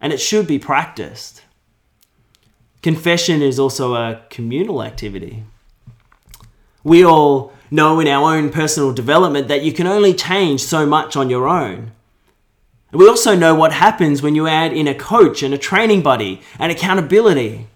and 0.00 0.12
it 0.12 0.20
should 0.20 0.46
be 0.46 0.60
practiced. 0.60 1.42
Confession 2.80 3.42
is 3.42 3.58
also 3.58 3.94
a 3.96 4.22
communal 4.30 4.84
activity. 4.84 5.42
We 6.84 7.04
all 7.04 7.52
know 7.68 7.98
in 7.98 8.06
our 8.06 8.36
own 8.36 8.50
personal 8.50 8.92
development 8.92 9.48
that 9.48 9.64
you 9.64 9.72
can 9.72 9.88
only 9.88 10.14
change 10.14 10.62
so 10.62 10.86
much 10.86 11.16
on 11.16 11.28
your 11.28 11.48
own. 11.48 11.90
We 12.92 13.08
also 13.08 13.34
know 13.34 13.56
what 13.56 13.72
happens 13.72 14.22
when 14.22 14.36
you 14.36 14.46
add 14.46 14.72
in 14.72 14.86
a 14.86 14.94
coach 14.94 15.42
and 15.42 15.52
a 15.52 15.58
training 15.58 16.02
buddy 16.02 16.40
and 16.56 16.70
accountability. 16.70 17.66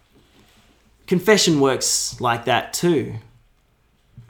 Confession 1.10 1.58
works 1.58 2.20
like 2.20 2.44
that 2.44 2.72
too. 2.72 3.16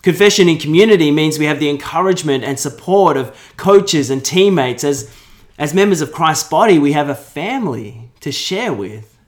Confession 0.00 0.48
in 0.48 0.56
community 0.56 1.10
means 1.10 1.38
we 1.38 1.44
have 1.44 1.60
the 1.60 1.68
encouragement 1.68 2.42
and 2.42 2.58
support 2.58 3.18
of 3.18 3.36
coaches 3.58 4.08
and 4.08 4.24
teammates. 4.24 4.82
As, 4.82 5.14
as 5.58 5.74
members 5.74 6.00
of 6.00 6.10
Christ's 6.10 6.48
body, 6.48 6.78
we 6.78 6.92
have 6.92 7.10
a 7.10 7.14
family 7.14 8.10
to 8.20 8.32
share 8.32 8.72
with. 8.72 9.18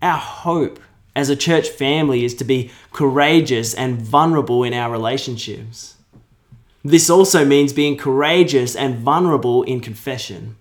Our 0.00 0.16
hope 0.16 0.80
as 1.14 1.28
a 1.28 1.36
church 1.36 1.68
family 1.68 2.24
is 2.24 2.34
to 2.36 2.44
be 2.44 2.70
courageous 2.90 3.74
and 3.74 4.00
vulnerable 4.00 4.64
in 4.64 4.72
our 4.72 4.90
relationships. 4.90 5.96
This 6.82 7.10
also 7.10 7.44
means 7.44 7.74
being 7.74 7.98
courageous 7.98 8.74
and 8.74 8.96
vulnerable 8.96 9.64
in 9.64 9.80
confession. 9.80 10.56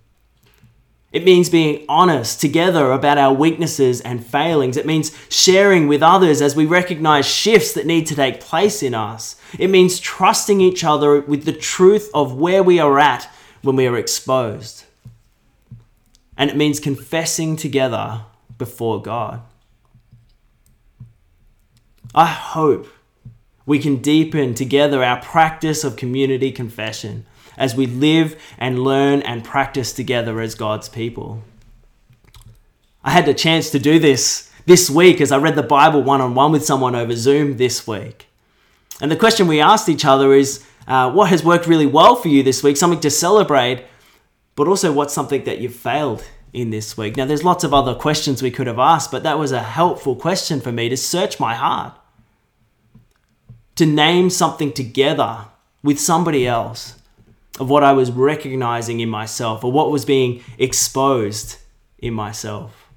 It 1.11 1.25
means 1.25 1.49
being 1.49 1.85
honest 1.89 2.39
together 2.39 2.91
about 2.91 3.17
our 3.17 3.33
weaknesses 3.33 3.99
and 4.01 4.23
failings. 4.23 4.77
It 4.77 4.85
means 4.85 5.11
sharing 5.29 5.87
with 5.87 6.03
others 6.03 6.39
as 6.39 6.55
we 6.55 6.67
recognize 6.67 7.27
shifts 7.27 7.73
that 7.73 7.87
need 7.87 8.05
to 8.07 8.15
take 8.15 8.41
place 8.41 8.83
in 8.83 8.93
us. 8.93 9.35
It 9.57 9.71
means 9.71 9.99
trusting 9.99 10.61
each 10.61 10.83
other 10.83 11.21
with 11.21 11.45
the 11.45 11.53
truth 11.53 12.11
of 12.13 12.35
where 12.35 12.61
we 12.61 12.79
are 12.79 12.99
at 12.99 13.27
when 13.63 13.75
we 13.75 13.87
are 13.87 13.97
exposed. 13.97 14.85
And 16.37 16.49
it 16.49 16.55
means 16.55 16.79
confessing 16.79 17.55
together 17.55 18.21
before 18.59 19.01
God. 19.01 19.41
I 22.13 22.27
hope 22.27 22.87
we 23.65 23.79
can 23.79 23.97
deepen 23.97 24.53
together 24.53 25.03
our 25.03 25.21
practice 25.21 25.83
of 25.83 25.95
community 25.95 26.51
confession 26.51 27.25
as 27.59 27.75
we 27.75 27.85
live 27.85 28.41
and 28.57 28.79
learn 28.83 29.21
and 29.21 29.43
practice 29.43 29.93
together 29.93 30.39
as 30.39 30.55
God's 30.55 30.89
people. 30.89 31.43
I 33.03 33.11
had 33.11 33.25
the 33.25 33.33
chance 33.33 33.69
to 33.71 33.79
do 33.79 33.99
this 33.99 34.49
this 34.65 34.89
week 34.89 35.19
as 35.19 35.31
I 35.31 35.37
read 35.37 35.55
the 35.55 35.63
Bible 35.63 36.01
one 36.01 36.21
on 36.21 36.33
one 36.33 36.51
with 36.51 36.65
someone 36.65 36.95
over 36.95 37.15
Zoom 37.15 37.57
this 37.57 37.85
week. 37.85 38.27
And 39.01 39.11
the 39.11 39.17
question 39.17 39.47
we 39.47 39.59
asked 39.59 39.89
each 39.89 40.05
other 40.05 40.33
is 40.33 40.65
uh, 40.87 41.11
what 41.11 41.29
has 41.29 41.43
worked 41.43 41.67
really 41.67 41.85
well 41.85 42.15
for 42.15 42.29
you 42.29 42.43
this 42.43 42.63
week, 42.63 42.77
something 42.77 42.99
to 43.01 43.09
celebrate, 43.09 43.83
but 44.55 44.67
also 44.67 44.91
what's 44.91 45.13
something 45.13 45.43
that 45.43 45.59
you've 45.59 45.75
failed 45.75 46.23
in 46.53 46.69
this 46.71 46.97
week. 46.97 47.15
Now, 47.15 47.25
there's 47.25 47.43
lots 47.43 47.63
of 47.63 47.73
other 47.73 47.93
questions 47.93 48.41
we 48.41 48.51
could 48.51 48.67
have 48.67 48.79
asked, 48.79 49.11
but 49.11 49.23
that 49.23 49.37
was 49.37 49.51
a 49.51 49.61
helpful 49.61 50.15
question 50.15 50.61
for 50.61 50.71
me 50.71 50.89
to 50.89 50.97
search 50.97 51.39
my 51.39 51.55
heart, 51.55 51.93
to 53.75 53.85
name 53.85 54.29
something 54.29 54.71
together 54.71 55.45
with 55.83 55.99
somebody 55.99 56.47
else 56.47 56.98
of 57.59 57.69
what 57.69 57.83
I 57.83 57.91
was 57.91 58.11
recognizing 58.11 58.99
in 58.99 59.09
myself 59.09 59.63
or 59.63 59.71
what 59.71 59.91
was 59.91 60.05
being 60.05 60.43
exposed 60.57 61.57
in 61.97 62.13
myself. 62.13 62.89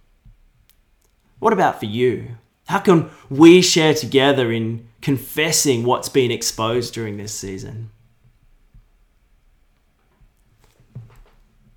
What 1.38 1.52
about 1.52 1.80
for 1.80 1.86
you? 1.86 2.36
How 2.66 2.78
can 2.78 3.10
we 3.28 3.60
share 3.60 3.94
together 3.94 4.52
in 4.52 4.88
confessing 5.00 5.84
what's 5.84 6.08
been 6.08 6.30
exposed 6.30 6.94
during 6.94 7.16
this 7.16 7.34
season? 7.34 7.90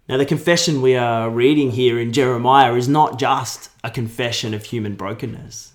Now, 0.08 0.18
the 0.18 0.26
confession 0.26 0.84
we 0.84 0.96
are 0.96 1.32
reading 1.32 1.72
here 1.72 2.00
in 2.00 2.14
Jeremiah 2.14 2.76
is 2.76 2.88
not 2.88 3.18
just 3.18 3.72
a 3.84 3.90
confession 3.90 4.54
of 4.54 4.66
human 4.66 4.94
brokenness. 4.94 5.74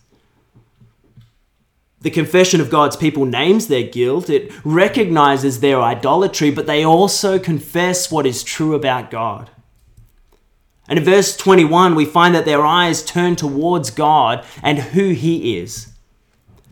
The 2.03 2.11
confession 2.11 2.61
of 2.61 2.71
God's 2.71 2.97
people 2.97 3.27
names 3.27 3.67
their 3.67 3.83
guilt, 3.83 4.31
it 4.31 4.53
recognizes 4.65 5.61
their 5.61 5.83
idolatry, 5.83 6.51
but 6.51 6.67
they 6.67 6.85
also 6.85 7.39
confess 7.39 8.11
what 8.11 8.27
is 8.27 8.43
true 8.43 8.75
about 8.75 9.11
God. 9.11 9.51
And 10.89 10.99
in 10.99 11.05
verse 11.05 11.37
21, 11.37 11.95
we 11.95 12.07
find 12.07 12.35
that 12.35 12.47
their 12.47 12.65
eyes 12.65 13.03
turn 13.05 13.37
towards 13.37 13.91
God 13.91 14.45
and 14.63 14.79
who 14.79 15.11
He 15.11 15.59
is. 15.59 15.93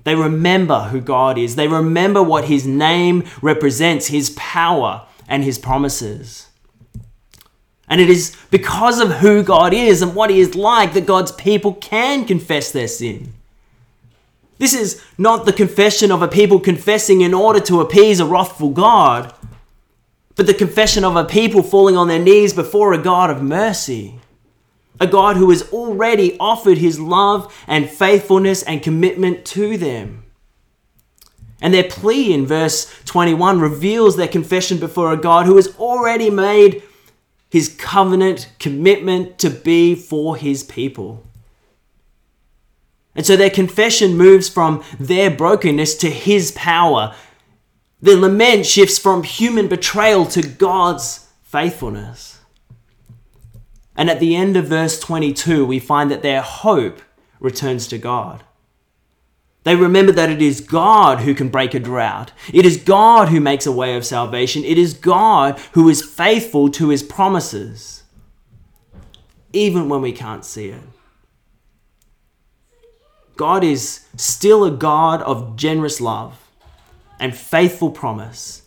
They 0.04 0.14
remember 0.14 0.84
who 0.84 1.00
God 1.02 1.36
is, 1.36 1.56
they 1.56 1.68
remember 1.68 2.22
what 2.22 2.46
His 2.46 2.66
name 2.66 3.24
represents, 3.42 4.06
His 4.06 4.30
power, 4.30 5.06
and 5.28 5.44
His 5.44 5.58
promises. 5.58 6.48
And 7.86 8.00
it 8.00 8.08
is 8.08 8.34
because 8.50 8.98
of 8.98 9.16
who 9.16 9.42
God 9.42 9.74
is 9.74 10.00
and 10.00 10.14
what 10.14 10.30
He 10.30 10.40
is 10.40 10.54
like 10.54 10.94
that 10.94 11.06
God's 11.06 11.32
people 11.32 11.74
can 11.74 12.24
confess 12.24 12.72
their 12.72 12.88
sin. 12.88 13.34
This 14.58 14.74
is 14.74 15.02
not 15.16 15.46
the 15.46 15.52
confession 15.52 16.10
of 16.10 16.20
a 16.20 16.28
people 16.28 16.60
confessing 16.60 17.20
in 17.20 17.32
order 17.32 17.60
to 17.60 17.80
appease 17.80 18.20
a 18.20 18.26
wrathful 18.26 18.70
God, 18.70 19.32
but 20.34 20.46
the 20.46 20.54
confession 20.54 21.04
of 21.04 21.16
a 21.16 21.24
people 21.24 21.62
falling 21.62 21.96
on 21.96 22.08
their 22.08 22.18
knees 22.18 22.52
before 22.52 22.92
a 22.92 22.98
God 22.98 23.30
of 23.30 23.42
mercy. 23.42 24.20
A 25.00 25.06
God 25.06 25.36
who 25.36 25.50
has 25.50 25.62
already 25.72 26.36
offered 26.38 26.78
his 26.78 26.98
love 26.98 27.54
and 27.68 27.88
faithfulness 27.88 28.64
and 28.64 28.82
commitment 28.82 29.44
to 29.46 29.76
them. 29.76 30.24
And 31.60 31.72
their 31.72 31.84
plea 31.84 32.32
in 32.32 32.46
verse 32.46 32.92
21 33.04 33.60
reveals 33.60 34.16
their 34.16 34.28
confession 34.28 34.78
before 34.78 35.12
a 35.12 35.16
God 35.16 35.46
who 35.46 35.56
has 35.56 35.74
already 35.76 36.30
made 36.30 36.82
his 37.50 37.74
covenant 37.76 38.50
commitment 38.58 39.38
to 39.38 39.50
be 39.50 39.94
for 39.94 40.36
his 40.36 40.62
people. 40.62 41.24
And 43.18 43.26
so 43.26 43.34
their 43.34 43.50
confession 43.50 44.16
moves 44.16 44.48
from 44.48 44.84
their 45.00 45.28
brokenness 45.28 45.96
to 45.96 46.08
his 46.08 46.52
power. 46.52 47.16
Their 48.00 48.16
lament 48.16 48.64
shifts 48.64 48.96
from 48.96 49.24
human 49.24 49.66
betrayal 49.66 50.24
to 50.26 50.40
God's 50.40 51.26
faithfulness. 51.42 52.38
And 53.96 54.08
at 54.08 54.20
the 54.20 54.36
end 54.36 54.56
of 54.56 54.68
verse 54.68 55.00
22, 55.00 55.66
we 55.66 55.80
find 55.80 56.12
that 56.12 56.22
their 56.22 56.42
hope 56.42 57.02
returns 57.40 57.88
to 57.88 57.98
God. 57.98 58.44
They 59.64 59.74
remember 59.74 60.12
that 60.12 60.30
it 60.30 60.40
is 60.40 60.60
God 60.60 61.18
who 61.18 61.34
can 61.34 61.48
break 61.48 61.74
a 61.74 61.80
drought. 61.80 62.30
It 62.54 62.64
is 62.64 62.76
God 62.76 63.30
who 63.30 63.40
makes 63.40 63.66
a 63.66 63.72
way 63.72 63.96
of 63.96 64.06
salvation. 64.06 64.62
It 64.62 64.78
is 64.78 64.94
God 64.94 65.58
who 65.72 65.88
is 65.88 66.04
faithful 66.04 66.70
to 66.70 66.90
his 66.90 67.02
promises, 67.02 68.04
even 69.52 69.88
when 69.88 70.02
we 70.02 70.12
can't 70.12 70.44
see 70.44 70.68
it. 70.68 70.84
God 73.38 73.62
is 73.62 74.00
still 74.16 74.64
a 74.64 74.70
God 74.70 75.22
of 75.22 75.56
generous 75.56 76.00
love 76.00 76.50
and 77.20 77.34
faithful 77.34 77.90
promise. 77.90 78.62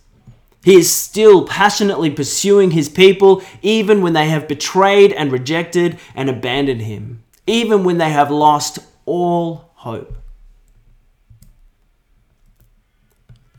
He 0.63 0.75
is 0.75 0.89
still 0.89 1.45
passionately 1.45 2.09
pursuing 2.09 2.71
his 2.71 2.87
people, 2.87 3.43
even 3.61 4.01
when 4.01 4.13
they 4.13 4.29
have 4.29 4.47
betrayed 4.47 5.11
and 5.11 5.31
rejected 5.31 5.99
and 6.15 6.29
abandoned 6.29 6.83
him, 6.83 7.21
even 7.45 7.83
when 7.83 7.97
they 7.97 8.11
have 8.11 8.31
lost 8.31 8.79
all 9.05 9.71
hope. 9.75 10.15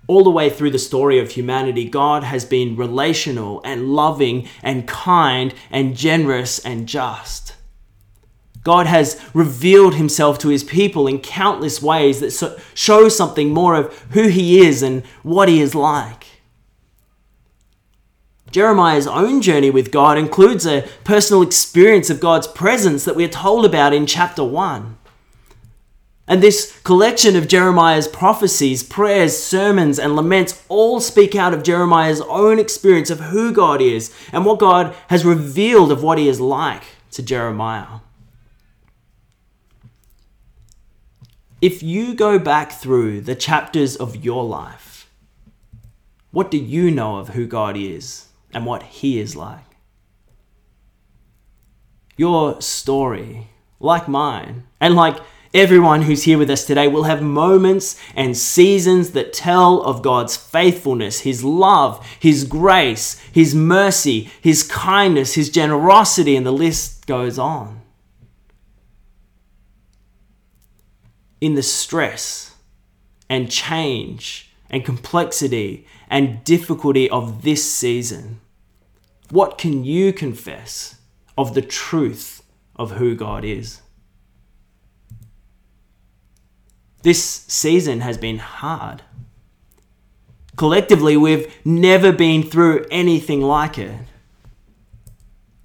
all 0.09 0.25
the 0.25 0.31
way 0.31 0.51
through 0.51 0.71
the 0.71 0.79
story 0.79 1.19
of 1.19 1.31
humanity, 1.31 1.89
God 1.89 2.23
has 2.23 2.45
been 2.45 2.77
relational 2.77 3.63
and 3.65 3.95
loving 3.95 4.47
and 4.63 4.87
kind 4.87 5.55
and 5.71 5.97
generous 5.97 6.59
and 6.59 6.87
just. 6.87 7.55
God 8.65 8.87
has 8.87 9.21
revealed 9.35 9.95
himself 9.95 10.39
to 10.39 10.49
his 10.49 10.63
people 10.63 11.07
in 11.07 11.19
countless 11.19 11.83
ways 11.83 12.21
that 12.21 12.63
show 12.75 13.09
something 13.09 13.51
more 13.51 13.75
of 13.75 13.93
who 14.11 14.29
he 14.29 14.65
is 14.65 14.83
and 14.83 15.05
what 15.23 15.49
he 15.49 15.61
is 15.61 15.75
like. 15.75 16.27
Jeremiah's 18.53 19.07
own 19.07 19.41
journey 19.41 19.71
with 19.71 19.91
God 19.91 20.19
includes 20.19 20.67
a 20.67 20.87
personal 21.05 21.43
experience 21.43 22.11
of 22.11 22.21
God's 22.21 22.47
presence 22.47 23.05
that 23.05 23.17
we're 23.17 23.29
told 23.29 23.65
about 23.65 23.95
in 23.95 24.07
chapter 24.07 24.45
1. 24.45 24.99
And 26.29 26.43
this 26.43 26.79
collection 26.83 27.35
of 27.35 27.49
Jeremiah's 27.49 28.07
prophecies, 28.07 28.83
prayers, 28.83 29.37
sermons, 29.37 29.99
and 29.99 30.15
laments 30.15 30.63
all 30.69 31.01
speak 31.01 31.35
out 31.35 31.53
of 31.53 31.63
Jeremiah's 31.65 32.21
own 32.21 32.59
experience 32.59 33.11
of 33.11 33.21
who 33.21 33.53
God 33.53 33.81
is 33.81 34.15
and 34.33 34.45
what 34.45 34.61
God 34.61 34.95
has 35.09 35.25
revealed 35.25 35.91
of 35.91 36.03
what 36.03 36.19
he 36.19 36.29
is 36.29 36.39
like 36.39 36.85
to 37.13 37.23
Jeremiah. 37.23 38.01
If 41.63 41.81
you 41.81 42.15
go 42.15 42.41
back 42.41 42.73
through 42.73 43.21
the 43.21 43.37
chapters 43.37 43.95
of 43.95 44.25
your 44.25 44.45
life, 44.45 45.09
what 46.33 46.51
do 46.51 46.59
you 46.59 46.91
know 46.91 47.19
of 47.19 47.29
who 47.29 47.47
God 47.47 47.77
is 47.77 48.27
and 48.53 48.67
what 48.67 48.83
he 48.83 49.21
is 49.21 49.37
like? 49.37 49.77
Your 52.17 52.61
story, 52.61 53.47
like 53.79 54.09
mine, 54.09 54.65
and 54.81 54.97
like 54.97 55.19
Everyone 55.55 56.01
who's 56.01 56.23
here 56.23 56.39
with 56.39 56.49
us 56.49 56.65
today 56.65 56.89
will 56.89 57.03
have 57.03 57.21
moments 57.21 58.01
and 58.17 58.35
seasons 58.35 59.11
that 59.11 59.35
tell 59.35 59.83
of 59.83 60.01
God's 60.01 60.35
faithfulness, 60.35 61.21
His 61.21 61.45
love, 61.45 62.03
His 62.19 62.45
grace, 62.45 63.21
His 63.33 63.55
mercy, 63.55 64.31
His 64.41 64.63
kindness, 64.63 65.35
His 65.35 65.51
generosity, 65.51 66.37
and 66.37 66.47
the 66.47 66.53
list 66.53 67.07
goes 67.07 67.39
on. 67.39 67.82
In 71.43 71.57
the 71.57 71.63
stress 71.65 72.55
and 73.29 73.51
change 73.51 74.53
and 74.71 74.85
complexity 74.85 75.89
and 76.09 76.45
difficulty 76.45 77.11
of 77.11 77.43
this 77.43 77.69
season, 77.69 78.41
what 79.29 79.59
can 79.59 79.83
you 79.83 80.13
confess 80.13 81.01
of 81.37 81.55
the 81.55 81.61
truth 81.61 82.45
of 82.77 82.93
who 82.93 83.17
God 83.17 83.45
is? 83.45 83.83
This 87.03 87.21
season 87.25 88.03
has 88.03 88.17
been 88.17 88.39
hard. 88.39 89.03
Collectively, 90.55 91.17
we've 91.17 91.53
never 91.65 92.13
been 92.13 92.45
through 92.45 92.87
anything 92.89 93.41
like 93.41 93.79
it. 93.79 93.99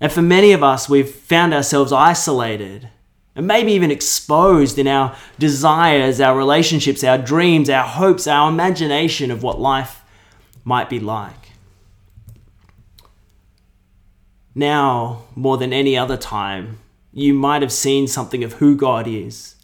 And 0.02 0.12
for 0.12 0.24
many 0.24 0.54
of 0.54 0.64
us, 0.64 0.90
we've 0.90 1.08
found 1.08 1.54
ourselves 1.54 1.92
isolated 1.92 2.90
and 3.38 3.48
maybe 3.48 3.72
even 3.72 3.92
exposed 3.92 4.78
in 4.78 4.88
our 4.88 5.16
desires, 5.40 6.20
our 6.20 6.36
relationships, 6.36 7.04
our 7.04 7.18
dreams, 7.18 7.70
our 7.70 7.88
hopes, 7.88 8.28
our 8.28 8.50
imagination 8.50 9.32
of 9.32 9.44
what 9.44 9.60
life 9.60 10.02
might 10.66 10.90
be 10.90 11.00
like. 11.00 11.52
Now, 14.54 15.22
more 15.36 15.58
than 15.58 15.72
any 15.72 15.96
other 15.96 16.18
time, 16.18 16.80
you 17.14 17.34
might 17.34 17.62
have 17.62 17.72
seen 17.72 18.08
something 18.08 18.44
of 18.44 18.54
who 18.54 18.76
God 18.76 19.08
is 19.08 19.56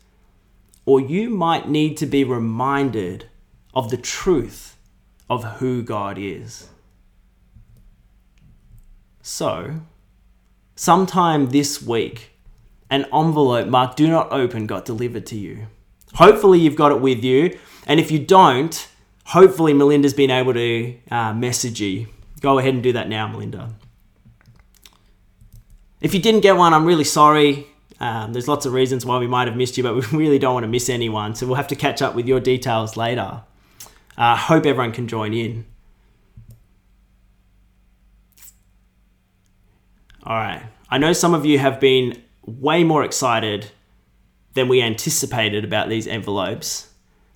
or 0.86 1.00
you 1.00 1.30
might 1.30 1.70
need 1.70 1.98
to 1.98 2.06
be 2.06 2.24
reminded 2.24 3.26
of 3.74 3.90
the 3.90 3.98
truth 3.98 4.76
of 5.30 5.44
who 5.56 5.82
God 5.82 6.18
is. 6.18 6.70
So, 9.22 9.82
sometime 10.76 11.50
this 11.50 11.82
week, 11.82 12.33
an 12.90 13.06
envelope 13.14 13.68
marked 13.68 13.98
Do 13.98 14.08
Not 14.08 14.32
Open 14.32 14.68
got 14.68 14.86
delivered 14.86 15.26
to 15.28 15.36
you. 15.36 15.68
Hopefully, 16.16 16.60
you've 16.60 16.76
got 16.76 16.92
it 16.92 17.02
with 17.02 17.24
you, 17.24 17.58
and 17.88 18.00
if 18.00 18.12
you 18.12 18.20
don't, 18.20 18.88
hopefully, 19.26 19.74
Melinda's 19.74 20.14
been 20.14 20.32
able 20.32 20.54
to 20.54 20.96
uh, 21.10 21.34
message 21.34 21.82
you. 21.82 22.08
Go 22.42 22.60
ahead 22.60 22.74
and 22.74 22.84
do 22.84 22.94
that 22.94 23.10
now, 23.10 23.28
Melinda. 23.28 23.74
If 26.02 26.14
you 26.14 26.22
didn't 26.22 26.42
get 26.42 26.58
one, 26.58 26.74
I'm 26.74 26.86
really 26.86 27.06
sorry. 27.06 27.68
Um, 28.00 28.34
there's 28.34 28.50
lots 28.50 28.66
of 28.66 28.74
reasons 28.74 29.06
why 29.06 29.18
we 29.18 29.28
might 29.28 29.48
have 29.48 29.56
missed 29.56 29.78
you, 29.78 29.84
but 29.84 29.96
we 29.96 30.02
really 30.18 30.38
don't 30.38 30.54
want 30.54 30.66
to 30.66 30.68
miss 30.68 30.90
anyone. 30.90 31.36
So 31.36 31.48
we'll 31.48 31.56
have 31.56 31.70
to 31.70 31.76
catch 31.76 32.02
up 32.02 32.16
with 32.16 32.28
your 32.28 32.42
details 32.42 32.98
later. 32.98 33.44
I 34.18 34.34
uh, 34.34 34.36
hope 34.36 34.66
everyone 34.66 34.92
can 34.92 35.08
join 35.08 35.34
in. 35.34 35.66
All 40.26 40.38
right. 40.38 40.64
I 40.90 40.98
know 40.98 41.14
some 41.14 41.34
of 41.34 41.46
you 41.46 41.60
have 41.60 41.80
been 41.80 42.23
way 42.46 42.84
more 42.84 43.04
excited 43.04 43.72
than 44.54 44.68
we 44.68 44.82
anticipated 44.82 45.64
about 45.64 45.90
these 45.90 46.08
envelopes, 46.08 46.92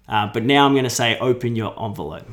uh, 0.08 0.30
but 0.32 0.44
now 0.44 0.66
I'm 0.66 0.74
going 0.74 0.84
to 0.84 0.90
say 0.90 1.18
open 1.20 1.56
your 1.56 1.74
envelope. 1.84 2.28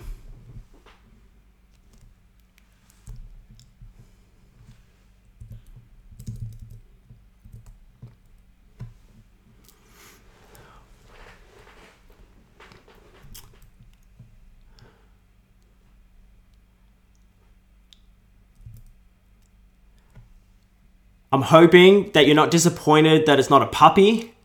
I'm 21.35 21.43
hoping 21.43 22.13
that 22.13 22.27
you're 22.27 22.37
not 22.37 22.53
disappointed 22.53 23.27
that 23.27 23.41
it's 23.41 23.51
not 23.51 23.61
a 23.61 23.67
puppy 23.67 24.37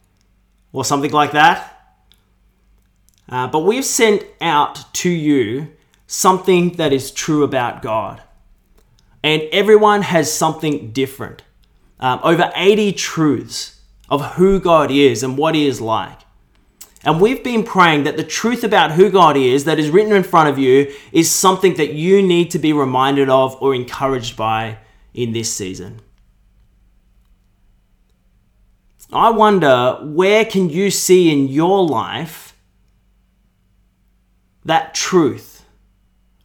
or 0.74 0.84
something 0.84 1.12
like 1.12 1.34
that. 1.34 2.00
Uh, 3.30 3.46
but 3.46 3.60
we've 3.60 3.86
sent 3.86 4.26
out 4.42 4.92
to 4.96 5.10
you 5.12 5.68
something 6.08 6.78
that 6.78 6.92
is 6.92 7.12
true 7.12 7.44
about 7.44 7.84
God. 7.84 8.24
And 9.22 9.44
everyone 9.52 10.02
has 10.02 10.34
something 10.34 10.92
different. 10.92 11.44
Um, 12.00 12.22
over 12.24 12.52
80 12.56 12.94
truths 12.94 13.80
of 14.10 14.26
who 14.34 14.60
God 14.60 14.90
is 14.90 15.22
and 15.22 15.38
what 15.38 15.54
He 15.54 15.68
is 15.68 15.80
like. 15.80 16.18
And 17.04 17.22
we've 17.22 17.44
been 17.44 17.64
praying 17.64 18.06
that 18.06 18.18
the 18.18 18.24
truth 18.24 18.64
about 18.64 18.94
who 18.94 19.12
God 19.12 19.38
is 19.38 19.66
that 19.66 19.78
is 19.78 19.92
written 19.92 20.14
in 20.14 20.24
front 20.24 20.50
of 20.50 20.58
you 20.58 20.92
is 21.12 21.30
something 21.30 21.76
that 21.76 21.94
you 21.94 22.24
need 22.24 22.50
to 22.50 22.58
be 22.58 22.74
reminded 22.74 23.30
of 23.30 23.62
or 23.62 23.76
encouraged 23.76 24.36
by 24.36 24.80
in 25.14 25.34
this 25.34 25.54
season. 25.54 26.02
I 29.12 29.32
wonder 29.32 29.98
where 30.02 30.46
can 30.46 30.70
you 30.70 30.92
see 30.92 31.32
in 31.32 31.48
your 31.48 31.86
life 31.86 32.56
that 34.66 34.94
truth? 34.94 35.66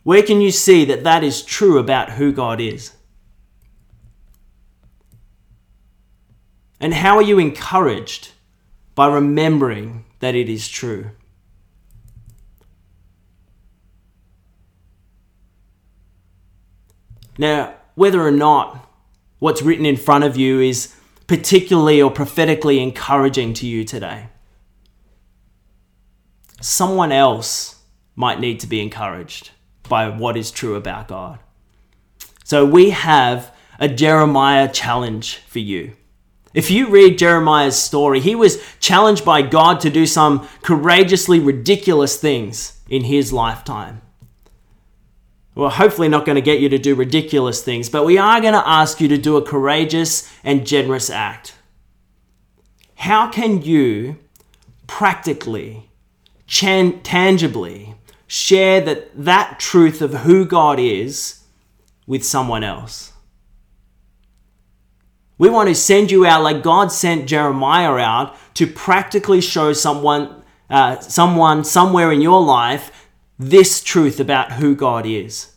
Where 0.03 0.23
can 0.23 0.41
you 0.41 0.51
see 0.51 0.85
that 0.87 1.05
that 1.05 1.23
is 1.23 1.43
true 1.43 1.79
about 1.79 2.13
who 2.13 2.33
God 2.33 2.61
is? 2.61 2.93
And 6.81 6.95
how 6.95 7.17
are 7.17 7.23
you 7.23 7.39
encouraged 7.39 8.33
by 8.95 9.07
remembering 9.07 10.05
that 10.21 10.35
it 10.35 10.49
is 10.49 10.69
true? 10.69 11.11
Now, 17.37 17.75
whether 17.95 18.23
or 18.23 18.31
not 18.31 18.89
what's 19.39 19.63
written 19.63 19.87
in 19.87 19.97
front 19.97 20.25
of 20.25 20.37
you 20.37 20.61
is 20.61 20.95
particularly 21.27 22.01
or 22.03 22.11
prophetically 22.11 22.81
encouraging 22.81 23.55
to 23.55 23.67
you 23.67 23.85
today. 23.85 24.29
someone 26.65 27.13
else 27.13 27.83
might 28.17 28.41
need 28.41 28.59
to 28.61 28.67
be 28.67 28.81
encouraged 28.81 29.51
by 29.89 30.09
what 30.09 30.37
is 30.37 30.51
true 30.51 30.77
about 30.77 31.09
God. 31.09 31.39
So 32.45 32.65
we 32.65 32.91
have 32.91 33.55
a 33.79 33.89
Jeremiah 33.89 34.73
challenge 34.73 35.37
for 35.47 35.59
you. 35.59 35.93
If 36.55 36.71
you 36.71 36.89
read 36.89 37.19
Jeremiah's 37.19 37.77
story, 37.77 38.21
he 38.21 38.35
was 38.35 38.63
challenged 38.79 39.25
by 39.25 39.43
God 39.43 39.81
to 39.81 39.91
do 39.91 40.07
some 40.07 40.49
courageously 40.63 41.41
ridiculous 41.41 42.17
things 42.17 42.81
in 42.89 43.05
his 43.05 43.33
lifetime. 43.33 44.01
We're 45.55 45.71
hopefully 45.71 46.09
not 46.09 46.25
going 46.25 46.35
to 46.35 46.43
get 46.43 46.61
you 46.61 46.69
to 46.69 46.79
do 46.79 46.95
ridiculous 46.95 47.63
things, 47.63 47.89
but 47.89 48.05
we 48.05 48.19
are 48.19 48.41
going 48.41 48.55
to 48.55 48.69
ask 48.69 49.01
you 49.01 49.07
to 49.09 49.19
do 49.19 49.37
a 49.37 49.43
courageous 49.43 50.33
and 50.43 50.67
generous 50.67 51.11
act. 51.11 51.55
How 52.97 53.31
can 53.31 53.63
you 53.63 54.19
practically, 54.87 55.91
tangibly 56.49 57.95
share 58.27 58.81
that, 58.81 59.11
that 59.15 59.61
truth 59.61 60.03
of 60.03 60.15
who 60.15 60.45
God 60.45 60.81
is 60.81 61.45
with 62.07 62.25
someone 62.25 62.65
else? 62.65 63.13
We 65.39 65.51
want 65.51 65.69
to 65.69 65.75
send 65.75 66.11
you 66.11 66.27
out 66.27 66.43
like 66.43 66.63
God 66.63 66.91
sent 66.91 67.29
Jeremiah 67.29 67.97
out 67.97 68.37
to 68.55 68.67
practically 68.67 69.41
show 69.41 69.73
someone, 69.73 70.43
uh, 70.71 70.99
someone 71.01 71.65
somewhere 71.65 72.11
in 72.13 72.21
your 72.21 72.41
life 72.41 73.04
this 73.39 73.83
truth 73.83 74.21
about 74.21 74.53
who 74.53 74.75
God 74.75 75.07
is. 75.07 75.53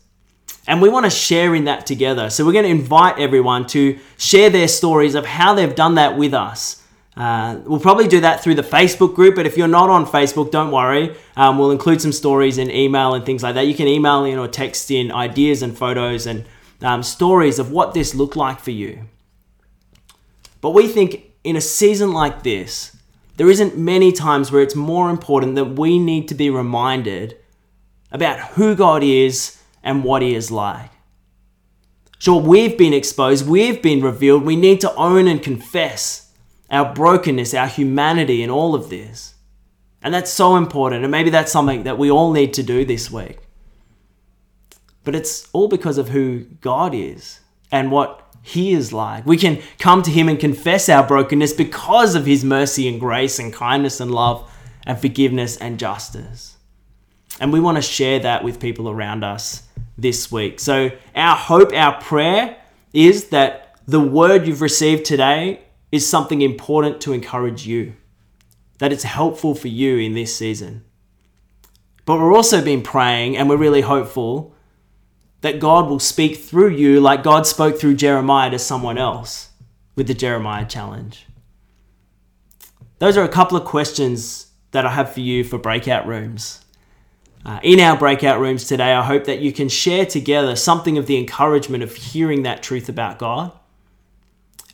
And 0.67 0.81
we 0.81 0.89
want 0.89 1.05
to 1.05 1.09
share 1.09 1.55
in 1.55 1.65
that 1.65 1.85
together. 1.85 2.29
So 2.29 2.45
we're 2.45 2.51
going 2.51 2.65
to 2.65 2.71
invite 2.71 3.19
everyone 3.19 3.67
to 3.67 3.97
share 4.17 4.49
their 4.49 4.67
stories 4.67 5.15
of 5.15 5.25
how 5.25 5.53
they've 5.53 5.73
done 5.73 5.95
that 5.95 6.17
with 6.17 6.33
us. 6.33 6.83
Uh, 7.15 7.59
we'll 7.65 7.79
probably 7.79 8.07
do 8.07 8.19
that 8.21 8.43
through 8.43 8.53
the 8.53 8.61
Facebook 8.61 9.15
group, 9.15 9.35
but 9.35 9.47
if 9.47 9.57
you're 9.57 9.67
not 9.67 9.89
on 9.89 10.05
Facebook, 10.05 10.51
don't 10.51 10.69
worry. 10.69 11.15
Um, 11.35 11.57
we'll 11.57 11.71
include 11.71 11.99
some 12.01 12.11
stories 12.11 12.57
in 12.59 12.69
email 12.69 13.15
and 13.15 13.25
things 13.25 13.41
like 13.41 13.55
that. 13.55 13.65
You 13.65 13.73
can 13.73 13.87
email 13.87 14.23
in 14.25 14.37
or 14.37 14.47
text 14.47 14.91
in 14.91 15.11
ideas 15.11 15.63
and 15.63 15.75
photos 15.75 16.27
and 16.27 16.45
um, 16.81 17.01
stories 17.01 17.57
of 17.57 17.71
what 17.71 17.93
this 17.93 18.13
looked 18.13 18.35
like 18.35 18.59
for 18.59 18.71
you. 18.71 19.05
But 20.61 20.71
we 20.71 20.87
think 20.87 21.31
in 21.43 21.55
a 21.55 21.61
season 21.61 22.11
like 22.11 22.43
this, 22.43 22.95
there 23.37 23.49
isn't 23.49 23.77
many 23.77 24.11
times 24.11 24.51
where 24.51 24.61
it's 24.61 24.75
more 24.75 25.09
important 25.09 25.55
that 25.55 25.65
we 25.65 25.97
need 25.97 26.27
to 26.27 26.35
be 26.35 26.49
reminded 26.49 27.37
about 28.17 28.39
who 28.51 28.75
God 28.75 29.03
is 29.03 29.61
and 29.83 30.03
what 30.03 30.21
He 30.21 30.35
is 30.35 30.51
like. 30.51 30.91
Sure, 32.19 32.41
we've 32.41 32.77
been 32.77 32.93
exposed, 32.93 33.47
we've 33.47 33.81
been 33.81 34.01
revealed, 34.01 34.43
we 34.43 34.55
need 34.55 34.81
to 34.81 34.93
own 34.95 35.27
and 35.27 35.41
confess 35.41 36.31
our 36.69 36.93
brokenness, 36.93 37.53
our 37.53 37.67
humanity 37.67 38.41
and 38.41 38.51
all 38.51 38.73
of 38.73 38.89
this. 38.89 39.35
And 40.01 40.13
that's 40.13 40.31
so 40.31 40.55
important, 40.55 41.03
and 41.03 41.11
maybe 41.11 41.29
that's 41.29 41.51
something 41.51 41.83
that 41.83 41.97
we 41.97 42.09
all 42.09 42.31
need 42.31 42.53
to 42.55 42.63
do 42.63 42.85
this 42.85 43.11
week. 43.11 43.39
But 45.03 45.15
it's 45.15 45.47
all 45.53 45.67
because 45.67 45.97
of 45.97 46.09
who 46.09 46.45
God 46.61 46.93
is 46.93 47.39
and 47.71 47.91
what 47.91 48.27
he 48.47 48.71
is 48.71 48.93
like. 48.93 49.25
We 49.25 49.35
can 49.37 49.61
come 49.77 50.01
to 50.03 50.11
Him 50.11 50.29
and 50.29 50.39
confess 50.39 50.87
our 50.87 51.05
brokenness 51.05 51.51
because 51.51 52.15
of 52.15 52.25
His 52.25 52.45
mercy 52.45 52.87
and 52.87 52.97
grace 52.97 53.39
and 53.39 53.51
kindness 53.51 53.99
and 53.99 54.09
love 54.09 54.49
and 54.85 54.97
forgiveness 54.97 55.57
and 55.57 55.77
justice. 55.77 56.56
And 57.39 57.53
we 57.53 57.59
want 57.59 57.77
to 57.77 57.81
share 57.81 58.19
that 58.19 58.43
with 58.43 58.59
people 58.59 58.89
around 58.89 59.23
us 59.23 59.63
this 59.97 60.31
week. 60.31 60.59
So, 60.59 60.91
our 61.15 61.35
hope, 61.35 61.73
our 61.73 61.99
prayer 62.01 62.57
is 62.93 63.29
that 63.29 63.75
the 63.87 63.99
word 63.99 64.47
you've 64.47 64.61
received 64.61 65.05
today 65.05 65.61
is 65.91 66.07
something 66.07 66.41
important 66.41 66.99
to 67.01 67.13
encourage 67.13 67.65
you, 67.65 67.93
that 68.79 68.91
it's 68.91 69.03
helpful 69.03 69.55
for 69.55 69.67
you 69.67 69.97
in 69.97 70.13
this 70.13 70.35
season. 70.35 70.83
But 72.05 72.19
we're 72.19 72.33
also 72.33 72.63
been 72.63 72.81
praying 72.81 73.37
and 73.37 73.49
we're 73.49 73.57
really 73.57 73.81
hopeful 73.81 74.55
that 75.41 75.59
God 75.59 75.89
will 75.89 75.99
speak 75.99 76.37
through 76.37 76.71
you 76.71 76.99
like 76.99 77.23
God 77.23 77.45
spoke 77.45 77.79
through 77.79 77.95
Jeremiah 77.95 78.49
to 78.49 78.59
someone 78.59 78.97
else 78.97 79.49
with 79.95 80.07
the 80.07 80.13
Jeremiah 80.13 80.65
challenge. 80.65 81.25
Those 82.99 83.17
are 83.17 83.23
a 83.23 83.29
couple 83.29 83.57
of 83.57 83.65
questions 83.65 84.47
that 84.71 84.85
I 84.85 84.91
have 84.91 85.13
for 85.13 85.19
you 85.19 85.43
for 85.43 85.57
breakout 85.57 86.07
rooms. 86.07 86.65
Uh, 87.47 87.61
in 87.63 87.79
our 87.79 87.97
breakout 87.97 88.41
rooms 88.41 88.65
today, 88.65 88.93
I 88.93 89.01
hope 89.01 89.23
that 89.23 89.39
you 89.39 89.53
can 89.53 89.69
share 89.69 90.05
together 90.05 90.53
something 90.57 90.97
of 90.97 91.05
the 91.05 91.17
encouragement 91.17 91.81
of 91.81 91.95
hearing 91.95 92.43
that 92.43 92.61
truth 92.61 92.89
about 92.89 93.19
God 93.19 93.53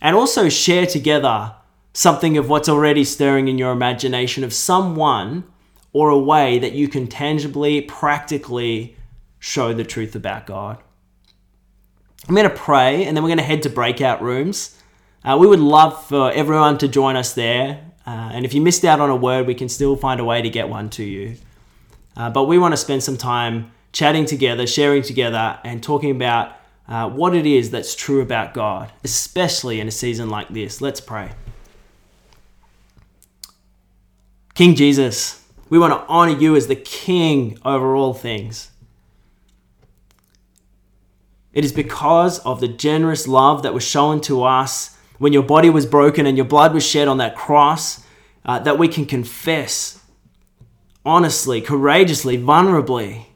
and 0.02 0.16
also 0.16 0.48
share 0.48 0.84
together 0.84 1.54
something 1.92 2.36
of 2.36 2.48
what's 2.48 2.68
already 2.68 3.04
stirring 3.04 3.46
in 3.46 3.58
your 3.58 3.70
imagination 3.70 4.42
of 4.42 4.52
someone 4.52 5.44
or 5.92 6.08
a 6.08 6.18
way 6.18 6.58
that 6.58 6.72
you 6.72 6.88
can 6.88 7.06
tangibly, 7.06 7.80
practically 7.80 8.96
show 9.38 9.72
the 9.72 9.84
truth 9.84 10.16
about 10.16 10.44
God. 10.44 10.78
I'm 12.28 12.34
going 12.34 12.48
to 12.48 12.56
pray 12.56 13.04
and 13.04 13.16
then 13.16 13.22
we're 13.22 13.28
going 13.28 13.38
to 13.38 13.44
head 13.44 13.62
to 13.62 13.70
breakout 13.70 14.20
rooms. 14.20 14.76
Uh, 15.24 15.36
we 15.38 15.46
would 15.46 15.60
love 15.60 16.08
for 16.08 16.32
everyone 16.32 16.78
to 16.78 16.88
join 16.88 17.14
us 17.14 17.34
there. 17.34 17.84
Uh, 18.04 18.30
and 18.32 18.44
if 18.44 18.52
you 18.52 18.60
missed 18.60 18.84
out 18.84 18.98
on 18.98 19.10
a 19.10 19.16
word, 19.16 19.46
we 19.46 19.54
can 19.54 19.68
still 19.68 19.94
find 19.94 20.18
a 20.18 20.24
way 20.24 20.42
to 20.42 20.50
get 20.50 20.68
one 20.68 20.90
to 20.90 21.04
you. 21.04 21.36
Uh, 22.16 22.30
but 22.30 22.44
we 22.44 22.58
want 22.58 22.72
to 22.72 22.76
spend 22.76 23.02
some 23.02 23.16
time 23.16 23.72
chatting 23.92 24.26
together, 24.26 24.66
sharing 24.66 25.02
together, 25.02 25.58
and 25.64 25.82
talking 25.82 26.10
about 26.10 26.52
uh, 26.88 27.08
what 27.08 27.34
it 27.34 27.46
is 27.46 27.70
that's 27.70 27.94
true 27.94 28.20
about 28.20 28.54
God, 28.54 28.92
especially 29.02 29.80
in 29.80 29.88
a 29.88 29.90
season 29.90 30.28
like 30.28 30.48
this. 30.48 30.80
Let's 30.80 31.00
pray. 31.00 31.32
King 34.54 34.74
Jesus, 34.74 35.44
we 35.68 35.78
want 35.78 35.92
to 35.92 36.06
honor 36.08 36.38
you 36.38 36.54
as 36.54 36.66
the 36.66 36.76
King 36.76 37.58
over 37.64 37.96
all 37.96 38.14
things. 38.14 38.70
It 41.52 41.64
is 41.64 41.72
because 41.72 42.40
of 42.40 42.60
the 42.60 42.68
generous 42.68 43.26
love 43.26 43.62
that 43.62 43.74
was 43.74 43.84
shown 43.84 44.20
to 44.22 44.42
us 44.42 44.96
when 45.18 45.32
your 45.32 45.42
body 45.42 45.70
was 45.70 45.86
broken 45.86 46.26
and 46.26 46.36
your 46.36 46.46
blood 46.46 46.74
was 46.74 46.86
shed 46.86 47.08
on 47.08 47.18
that 47.18 47.36
cross 47.36 48.04
uh, 48.44 48.58
that 48.58 48.78
we 48.78 48.88
can 48.88 49.06
confess 49.06 50.03
honestly, 51.04 51.60
courageously, 51.60 52.38
vulnerably 52.38 53.26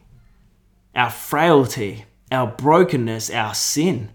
our 0.95 1.09
frailty, 1.09 2.05
our 2.31 2.47
brokenness, 2.47 3.29
our 3.29 3.53
sin. 3.53 4.11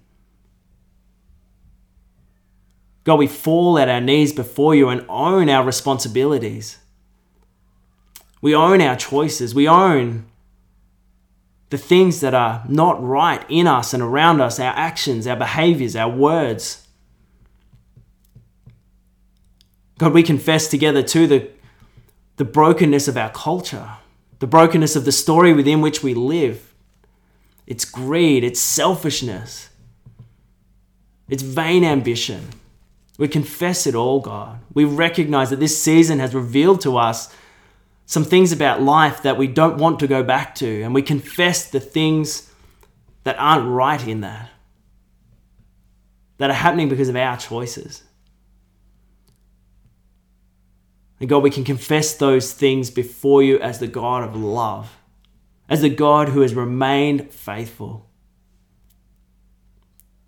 God, 3.05 3.19
we 3.19 3.27
fall 3.27 3.79
at 3.79 3.89
our 3.89 4.01
knees 4.01 4.33
before 4.33 4.75
you 4.75 4.89
and 4.89 5.05
own 5.09 5.49
our 5.49 5.65
responsibilities. 5.65 6.79
We 8.41 8.55
own 8.55 8.81
our 8.81 8.97
choices. 8.97 9.55
We 9.55 9.69
own 9.69 10.27
the 11.71 11.79
things 11.79 12.21
that 12.21 12.35
are 12.35 12.65
not 12.69 13.03
right 13.03 13.45
in 13.49 13.67
us 13.67 13.95
and 13.95 14.03
around 14.03 14.41
us, 14.41 14.59
our 14.61 14.73
actions, 14.75 15.27
our 15.27 15.37
behaviors, 15.37 15.97
our 15.97 16.11
words. 16.11 16.87
God, 19.99 20.13
we 20.13 20.23
confess 20.23 20.69
together 20.69 21.03
too 21.03 21.27
the, 21.27 21.51
the 22.37 22.45
brokenness 22.45 23.09
of 23.09 23.17
our 23.17 23.31
culture, 23.31 23.91
the 24.39 24.47
brokenness 24.47 24.97
of 24.97 25.05
the 25.05 25.13
story 25.13 25.53
within 25.53 25.81
which 25.81 26.03
we 26.03 26.15
live. 26.15 26.75
It's 27.67 27.85
greed, 27.85 28.45
it's 28.45 28.61
selfishness, 28.61 29.71
it's 31.29 31.43
vain 31.43 31.85
ambition. 31.85 32.49
We 33.17 33.29
confess 33.29 33.87
it 33.87 33.95
all, 33.95 34.21
God. 34.21 34.59
We 34.75 34.85
recognize 34.85 35.51
that 35.51 35.61
this 35.61 35.81
season 35.81 36.19
has 36.19 36.35
revealed 36.35 36.81
to 36.81 36.97
us 36.97 37.35
some 38.07 38.25
things 38.25 38.53
about 38.53 38.83
life 38.83 39.23
that 39.23 39.39
we 39.39 39.47
don't 39.47 39.79
want 39.79 40.01
to 40.01 40.07
go 40.07 40.23
back 40.23 40.55
to, 40.57 40.83
and 40.83 40.93
we 40.93 41.01
confess 41.01 41.71
the 41.71 41.81
things 41.81 42.51
that 43.23 43.37
aren't 43.39 43.67
right 43.67 44.07
in 44.07 44.21
that, 44.21 44.51
that 46.39 46.51
are 46.51 46.55
happening 46.55 46.89
because 46.89 47.09
of 47.09 47.17
our 47.17 47.37
choices. 47.37 48.03
And 51.25 51.29
God, 51.31 51.43
we 51.43 51.49
can 51.49 51.65
confess 51.65 52.13
those 52.13 52.53
things 52.53 52.91
before 52.91 53.43
you 53.43 53.59
as 53.59 53.79
the 53.79 53.87
God 53.87 54.25
of 54.25 54.37
love, 54.37 54.99
as 55.71 55.81
the 55.81 55.89
God 55.89 56.29
who 56.29 56.43
has 56.43 56.55
remained 56.55 57.33
faithful. 57.33 58.11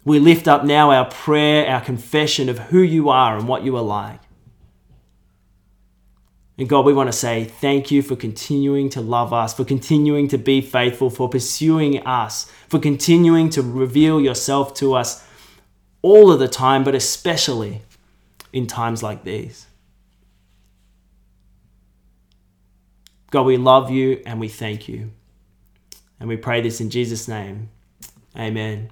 We 0.06 0.18
lift 0.18 0.48
up 0.48 0.64
now 0.64 0.92
our 0.92 1.04
prayer, 1.04 1.68
our 1.68 1.82
confession 1.82 2.48
of 2.48 2.58
who 2.58 2.80
you 2.80 3.10
are 3.10 3.36
and 3.36 3.46
what 3.46 3.62
you 3.62 3.76
are 3.76 3.82
like. 3.82 4.20
And 6.56 6.66
God, 6.66 6.86
we 6.86 6.94
want 6.94 7.08
to 7.08 7.12
say 7.12 7.44
thank 7.44 7.90
you 7.90 8.00
for 8.00 8.16
continuing 8.16 8.88
to 8.88 9.02
love 9.02 9.34
us, 9.34 9.52
for 9.52 9.66
continuing 9.66 10.28
to 10.28 10.38
be 10.38 10.62
faithful, 10.62 11.10
for 11.10 11.28
pursuing 11.28 12.06
us, 12.06 12.50
for 12.70 12.78
continuing 12.78 13.50
to 13.50 13.60
reveal 13.60 14.18
yourself 14.18 14.72
to 14.76 14.94
us 14.94 15.28
all 16.00 16.32
of 16.32 16.38
the 16.38 16.48
time, 16.48 16.84
but 16.84 16.94
especially 16.94 17.82
in 18.50 18.66
times 18.66 19.02
like 19.02 19.24
these. 19.24 19.65
God, 23.30 23.42
we 23.42 23.56
love 23.56 23.90
you 23.90 24.22
and 24.24 24.40
we 24.40 24.48
thank 24.48 24.88
you. 24.88 25.12
And 26.18 26.28
we 26.28 26.36
pray 26.36 26.60
this 26.60 26.80
in 26.80 26.90
Jesus' 26.90 27.28
name. 27.28 27.70
Amen. 28.36 28.90